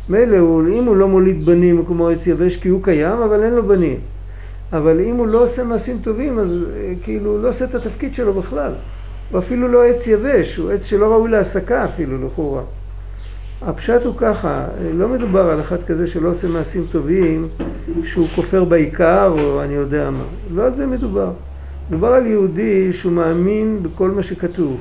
[0.09, 0.37] מילא,
[0.73, 3.67] אם הוא לא מוליד בנים הוא כמו עץ יבש כי הוא קיים, אבל אין לו
[3.67, 3.97] בנים.
[4.73, 8.15] אבל אם הוא לא עושה מעשים טובים, אז אה, כאילו הוא לא עושה את התפקיד
[8.15, 8.73] שלו בכלל.
[9.31, 12.63] הוא אפילו לא עץ יבש, הוא עץ שלא ראוי להעסקה אפילו לכאורה.
[13.63, 17.49] הפשט הוא ככה, לא מדובר על אחד כזה שלא עושה מעשים טובים,
[18.05, 20.25] שהוא כופר בעיקר או אני יודע מה.
[20.55, 21.31] לא על זה מדובר.
[21.91, 24.81] מדובר על יהודי שהוא מאמין בכל מה שכתוב.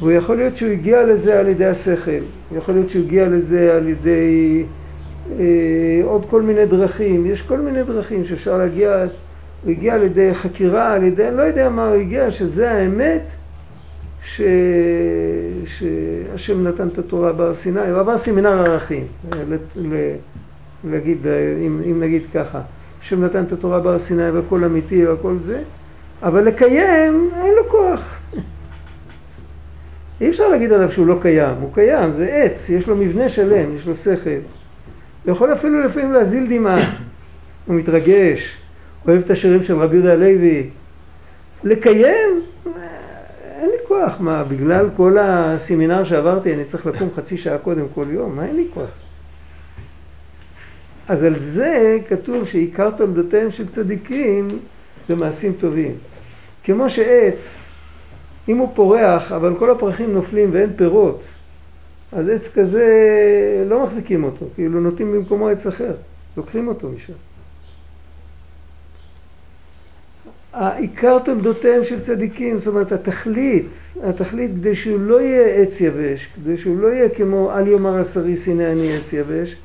[0.00, 2.22] והוא יכול להיות שהוא הגיע לזה על ידי השכל,
[2.56, 4.64] יכול להיות שהוא הגיע לזה על ידי
[5.38, 9.04] אה, עוד כל מיני דרכים, יש כל מיני דרכים שאפשר להגיע,
[9.66, 13.22] הוא הגיע על ידי חקירה, על ידי, לא יודע מה הוא הגיע, שזה האמת
[14.22, 14.40] ש...
[15.66, 19.06] שהשם נתן את התורה בהר סיני, הוא עבר סמינר ערכים,
[19.76, 19.94] ל...
[20.84, 21.26] להגיד,
[21.66, 22.60] אם, אם נגיד ככה,
[23.00, 25.62] השם נתן את התורה בהר סיני והכל אמיתי והכל זה,
[26.22, 28.20] אבל לקיים אין לו כוח.
[30.20, 33.76] אי אפשר להגיד עליו שהוא לא קיים, הוא קיים, זה עץ, יש לו מבנה שלם,
[33.76, 34.30] יש לו שכל.
[35.24, 36.90] הוא יכול אפילו לפעמים להזיל דמעה,
[37.66, 38.65] הוא מתרגש,
[39.08, 40.70] אוהב את השירים של רבי יהודה הלוי.
[41.64, 42.42] לקיים,
[43.42, 48.06] אין לי כוח, מה, בגלל כל הסמינר שעברתי אני צריך לקום חצי שעה קודם כל
[48.10, 48.36] יום?
[48.36, 48.90] מה אין לי כוח?
[51.08, 54.48] אז על זה כתוב שעיקר תולדותיהם של צדיקים
[55.08, 55.94] זה מעשים טובים.
[56.64, 57.62] כמו שעץ,
[58.48, 61.22] אם הוא פורח, אבל כל הפרחים נופלים ואין פירות,
[62.12, 62.84] אז עץ כזה
[63.68, 65.92] לא מחזיקים אותו, כאילו נוטים במקומו עץ אחר,
[66.36, 67.12] לוקחים אותו משם.
[70.56, 73.66] העיקר תולדותיהם של צדיקים, זאת אומרת התכלית,
[74.02, 78.48] התכלית כדי שהוא לא יהיה עץ יבש, כדי שהוא לא יהיה כמו אל יאמר הסריס
[78.48, 79.56] הנה אני עץ יבש,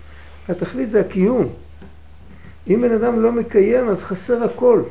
[0.49, 1.49] התכלית זה הקיום.
[2.67, 4.81] אם בן אדם לא מקיים אז חסר הכל.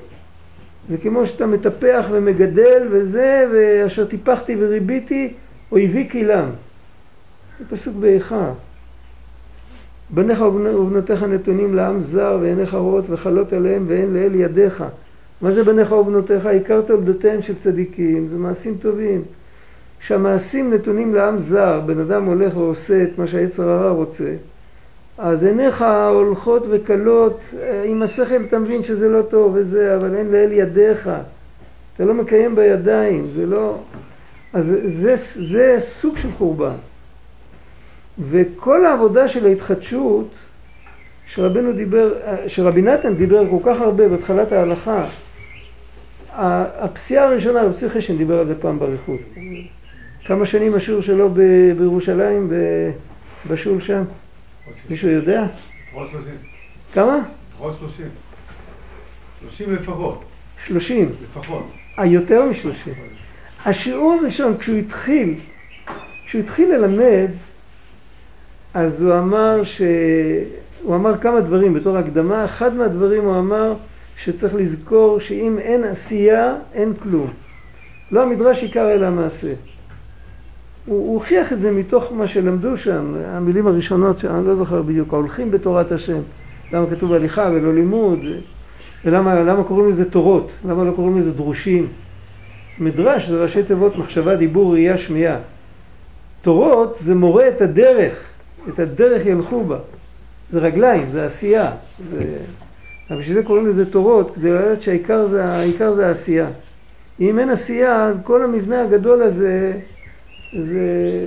[0.89, 5.33] זה כמו שאתה מטפח ומגדל וזה, ואשר טיפחתי וריביתי,
[5.73, 6.51] אויבי קילם.
[7.59, 8.53] זה פסוק באיכה.
[10.11, 14.85] בניך ובנותיך נתונים לעם זר ועיניך רואות וחלות עליהם ואין לאל ידיך.
[15.43, 16.47] מה זה בניך ובנותיך?
[16.47, 19.23] עיקר תולדותיהם של צדיקים, זה מעשים טובים.
[20.01, 24.35] כשהמעשים נתונים לעם זר, בן אדם הולך ועושה את מה שהיצר הרע רוצה,
[25.19, 27.41] אז עיניך הולכות וכלות,
[27.85, 31.11] עם השכל אתה מבין שזה לא טוב וזה, אבל אין לאל ידיך.
[31.97, 33.79] אתה לא מקיים בידיים, זה לא...
[34.53, 35.15] אז זה, זה,
[35.45, 36.77] זה סוג של חורבן.
[38.31, 40.29] וכל העבודה של ההתחדשות,
[41.27, 42.15] שרבנו דיבר,
[42.47, 45.09] שרבי נתן דיבר כל כך הרבה בהתחלת ההלכה,
[46.35, 49.21] הפסיעה הראשונה, רב צבי חשן דיבר על זה פעם באריכות.
[50.25, 51.31] כמה שנים השיעור שלו
[51.77, 52.53] בירושלים,
[53.51, 54.03] בשול שם?
[54.91, 55.47] מישהו יודע?
[56.95, 57.19] כמה?
[57.55, 58.09] לפחות שלושים.
[59.41, 60.25] שלושים לפחות.
[60.67, 61.13] שלושים.
[61.23, 61.71] לפחות.
[61.99, 62.95] אה, יותר משלושים.
[63.67, 65.35] השיעור הראשון, כשהוא התחיל,
[66.27, 67.29] כשהוא התחיל ללמד,
[68.75, 69.83] אז הוא אמר ש...
[70.83, 72.45] הוא אמר כמה דברים בתור הקדמה.
[72.45, 73.75] אחד מהדברים הוא אמר
[74.17, 77.31] שצריך לזכור שאם אין עשייה, אין כלום.
[78.11, 79.53] לא המדרש עיקר אלא המעשה.
[80.87, 85.51] הוא הוכיח את זה מתוך מה שלמדו שם, המילים הראשונות, שאני לא זוכר בדיוק, ההולכים
[85.51, 86.21] בתורת השם.
[86.73, 88.19] למה כתוב הליכה ולא לימוד,
[89.05, 91.89] ולמה קוראים לזה תורות, למה לא קוראים לזה דרושים.
[92.79, 95.37] מדרש זה ראשי תיבות מחשבה, דיבור, ראייה, שמיעה.
[96.43, 98.25] תורות זה מורה את הדרך,
[98.69, 99.79] את הדרך ילכו בה.
[100.51, 101.71] זה רגליים, זה עשייה.
[102.11, 102.37] זה...
[103.11, 106.49] אבל בשביל זה קוראים לזה תורות, כדי לדעת שהעיקר זה, זה העשייה.
[107.21, 109.73] אם אין עשייה, אז כל המבנה הגדול הזה
[110.53, 111.27] זה, זה,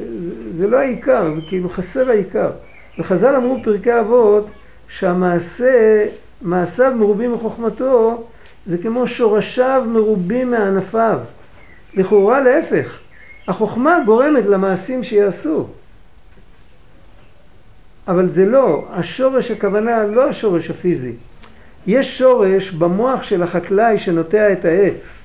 [0.51, 2.51] זה לא העיקר, זה כאילו חסר העיקר.
[2.97, 4.47] וחז"ל אמרו פרקי אבות
[4.87, 6.05] שהמעשה,
[6.41, 8.23] מעשיו מרובים מחוכמתו,
[8.65, 11.19] זה כמו שורשיו מרובים מענפיו.
[11.93, 12.99] לכאורה להפך,
[13.47, 15.67] החוכמה גורמת למעשים שיעשו.
[18.07, 21.13] אבל זה לא, השורש הכוונה לא השורש הפיזי.
[21.87, 25.23] יש שורש במוח של החקלאי שנוטע את העץ.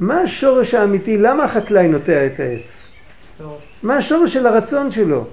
[0.00, 1.18] מה השורש האמיתי?
[1.18, 2.72] למה החקלאי נוטע את העץ?
[3.82, 5.24] מה השורש של הרצון שלו?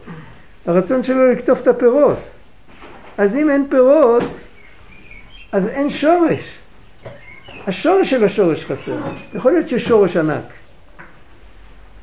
[0.65, 2.17] הרצון שלו לקטוף את הפירות.
[3.17, 4.23] אז אם אין פירות,
[5.51, 6.59] אז אין שורש.
[7.67, 8.97] השורש של השורש חסר.
[9.35, 10.43] יכול להיות שיש שורש ענק,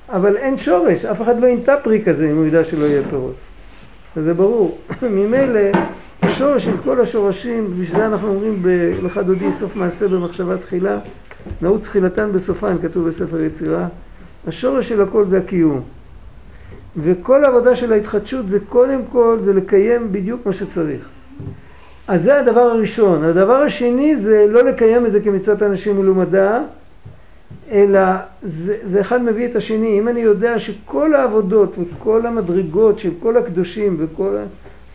[0.08, 1.04] אבל אין שורש.
[1.04, 3.34] אף אחד לא ינטע פרי כזה אם הוא ידע שלא יהיה פירות.
[4.16, 4.78] זה ברור.
[5.02, 5.60] ממילא
[6.22, 10.98] השורש של כל השורשים, בשביל זה אנחנו אומרים בלך דודי סוף מעשה במחשבה תחילה,
[11.62, 13.86] נעוץ תחילתן בסופן, כתוב בספר יצירה.
[14.46, 15.80] השורש של הכל זה הקיום.
[16.96, 21.08] וכל העבודה של ההתחדשות זה קודם כל, זה לקיים בדיוק מה שצריך.
[22.08, 23.24] אז זה הדבר הראשון.
[23.24, 26.62] הדבר השני זה לא לקיים את זה כמצוות אנשים מלומדה,
[27.72, 28.00] אלא
[28.42, 29.98] זה, זה אחד מביא את השני.
[29.98, 34.36] אם אני יודע שכל העבודות וכל המדרגות של כל הקדושים וכל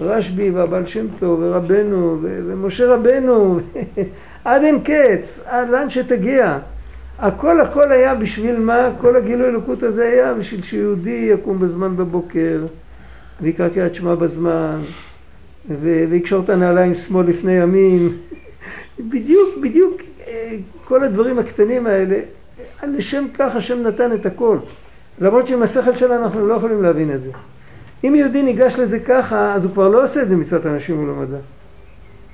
[0.02, 3.60] רשב"י והבעל שם טוב ורבנו ו- ומשה רבנו
[4.46, 6.60] עד אין קץ, עד לאן שתגיע.
[7.20, 8.90] הכל הכל היה בשביל מה?
[9.02, 12.66] כל הגילוי אלוקות הזה היה בשביל שיהודי יקום בזמן בבוקר
[13.42, 14.80] ויקרא קריאת שמע בזמן
[15.82, 18.18] ויקשור את הנעליים שמאל לפני ימים.
[19.12, 20.56] בדיוק, בדיוק אה,
[20.88, 22.20] כל הדברים הקטנים האלה,
[22.84, 24.58] לשם כך השם נתן את הכל.
[25.20, 27.32] למרות שעם השכל שלנו אנחנו לא יכולים להבין את זה.
[28.04, 31.10] אם יהודי ניגש לזה ככה, אז הוא כבר לא עושה את זה מצוות אנשים מול
[31.10, 31.38] המדע.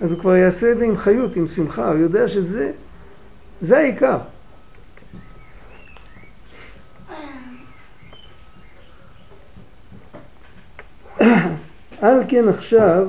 [0.02, 2.72] אז הוא כבר יעשה את זה עם חיות, עם שמחה, הוא יודע שזה,
[3.62, 4.18] זה העיקר.
[12.02, 13.08] על כן עכשיו,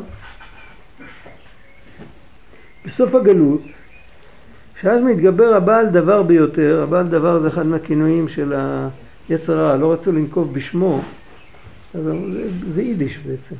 [2.84, 3.62] בסוף הגלות,
[4.83, 8.55] שאז מתגבר הבעל דבר ביותר, הבעל דבר זה אחד מהכינויים של
[9.28, 11.03] היצר הרע, לא רצו לנקוב בשמו,
[11.95, 12.12] אז זה,
[12.74, 13.55] זה יידיש בעצם,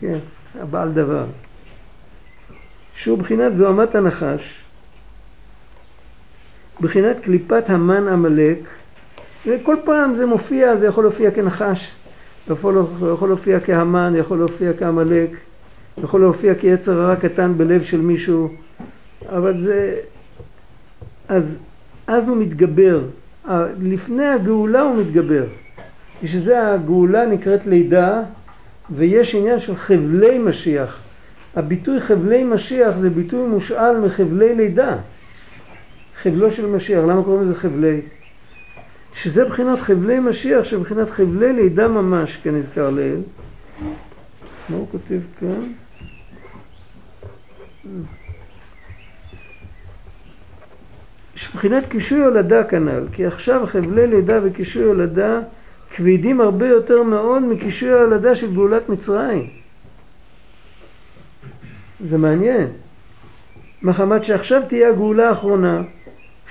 [0.00, 0.18] כן,
[0.60, 1.24] הבעל דבר,
[2.94, 4.60] שהוא בחינת זוהמת הנחש,
[6.80, 8.58] בחינת קליפת המן עמלק,
[9.46, 11.94] וכל פעם זה מופיע, זה יכול להופיע כנחש,
[12.50, 15.30] יכול, יכול להופיע כהמן, יכול להופיע כעמלק,
[16.02, 18.54] יכול להופיע כיצר הרע קטן בלב של מישהו,
[19.28, 19.96] אבל זה...
[21.28, 21.56] אז,
[22.06, 23.04] אז הוא מתגבר.
[23.80, 25.44] לפני הגאולה הוא מתגבר.
[26.22, 28.22] בשביל זה הגאולה נקראת לידה,
[28.90, 31.00] ויש עניין של חבלי משיח.
[31.56, 34.96] הביטוי חבלי משיח זה ביטוי מושאל מחבלי לידה.
[36.16, 38.00] חבלו של משיח, למה קוראים לזה חבלי?
[39.12, 43.20] שזה בחינת חבלי משיח, שבחינת חבלי לידה ממש, כנזכר לעיל.
[44.68, 45.72] מה הוא כותב כאן?
[51.46, 55.40] מבחינת קישוי הולדה כנ"ל, כי עכשיו חבלי לידה וקישוי הולדה
[55.90, 59.46] כבדים הרבה יותר מאוד מקישוי ההולדה של גאולת מצרים.
[62.00, 62.66] זה מעניין.
[63.82, 65.82] מחמת שעכשיו תהיה הגאולה האחרונה,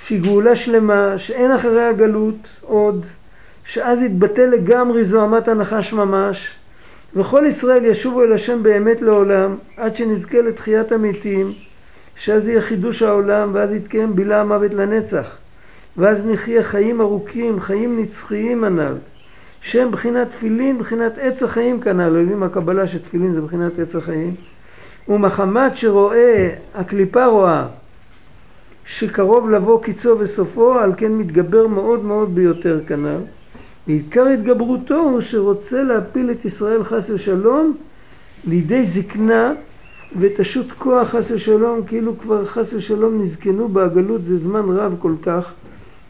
[0.06, 3.06] שהיא גאולה שלמה, שאין אחריה גלות עוד,
[3.64, 6.48] שאז יתבטל לגמרי זוהמת הנחש ממש,
[7.16, 11.52] וכל ישראל ישובו אל השם באמת לעולם, עד שנזכה לתחיית המתים,
[12.18, 15.36] שאז יהיה חידוש העולם, ואז יתקיים בילה המוות לנצח.
[15.96, 18.94] ואז נחיה חיים ארוכים, חיים נצחיים הנ"ל.
[19.60, 22.16] שם בחינת תפילין, בחינת עץ החיים כנ"ל.
[22.16, 24.34] יודעים מהקבלה שתפילין זה בחינת עץ החיים.
[25.08, 27.66] ומחמת שרואה, הקליפה רואה,
[28.86, 33.20] שקרוב לבוא קיצו וסופו, על כן מתגבר מאוד מאוד ביותר כנ"ל.
[33.86, 37.76] ועיקר התגברותו הוא שרוצה להפיל את ישראל חס ושלום
[38.44, 39.52] לידי זקנה
[40.16, 45.52] ותשות כוח חס ושלום, כאילו כבר חס ושלום נזקנו בהגלות זה זמן רב כל כך,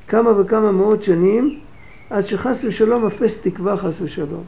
[0.09, 1.59] כמה וכמה מאות שנים,
[2.11, 4.45] אז שחס ושלום אפס תקווה חס ושלום.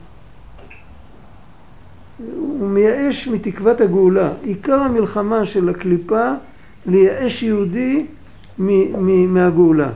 [2.37, 4.33] הוא מייאש מתקוות הגאולה.
[4.43, 6.33] עיקר המלחמה של הקליפה
[6.87, 8.07] לייאש יהודי
[9.29, 9.91] מהגאולה.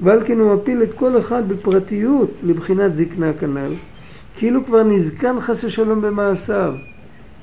[0.00, 3.72] ועל כן הוא מפיל את כל אחד בפרטיות לבחינת זקנה כנ"ל,
[4.36, 6.74] כאילו כבר נזקן חס ושלום במעשיו.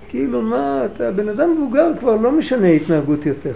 [0.09, 3.53] כאילו מה, אתה בן אדם מבוגר כבר לא משנה התנהגות יותר.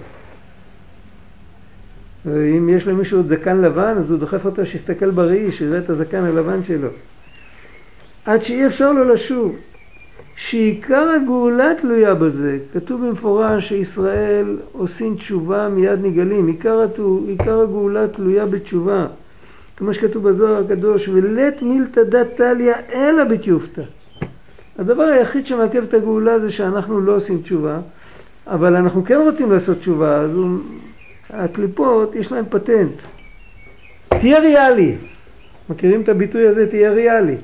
[2.25, 6.23] ואם יש למישהו עוד זקן לבן, אז הוא דוחף אותו שיסתכל בראי, שיראה את הזקן
[6.23, 6.89] הלבן שלו.
[8.25, 9.55] עד שאי אפשר לו לשוב.
[10.35, 12.59] שעיקר הגאולה תלויה בזה.
[12.73, 16.47] כתוב במפורש שישראל עושים תשובה מיד נגלים.
[16.47, 16.85] עיקר,
[17.27, 19.07] עיקר הגאולה תלויה בתשובה.
[19.77, 23.81] כמו שכתוב בזוהר הקדוש, ולית מילתא דת טליא אלא בתיופתא.
[24.79, 27.79] הדבר היחיד שמעכב את הגאולה זה שאנחנו לא עושים תשובה,
[28.47, 30.59] אבל אנחנו כן רוצים לעשות תשובה, אז הוא,
[31.29, 33.01] הקליפות יש להם פטנט.
[34.07, 34.95] תהיה ריאלי.
[35.69, 36.69] מכירים את הביטוי הזה?
[36.69, 37.37] תהיה ריאלי.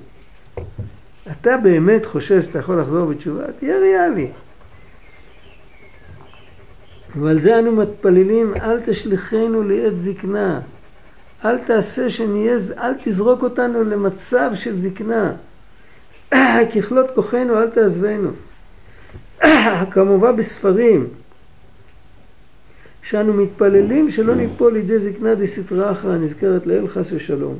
[1.31, 3.43] אתה באמת חושב שאתה יכול לחזור בתשובה?
[3.59, 4.27] תהיה ריאלי.
[7.15, 10.59] ועל זה אנו מתפללים, אל תשליכנו לעת זקנה.
[11.45, 15.33] אל תעשה שנהיה, אל תזרוק אותנו למצב של זקנה.
[16.75, 18.31] ככלות כוחנו אל תעזבנו.
[19.91, 21.07] כמובן בספרים,
[23.03, 27.55] שאנו מתפללים שלא ניפול לידי זקנה דסתרא אחרא נזכרת לאל חס ושלום.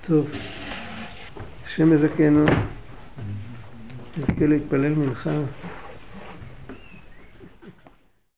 [0.00, 0.32] טוב,
[1.66, 2.44] השם יזכנו,
[4.18, 5.30] נזכה להתפלל מנחה.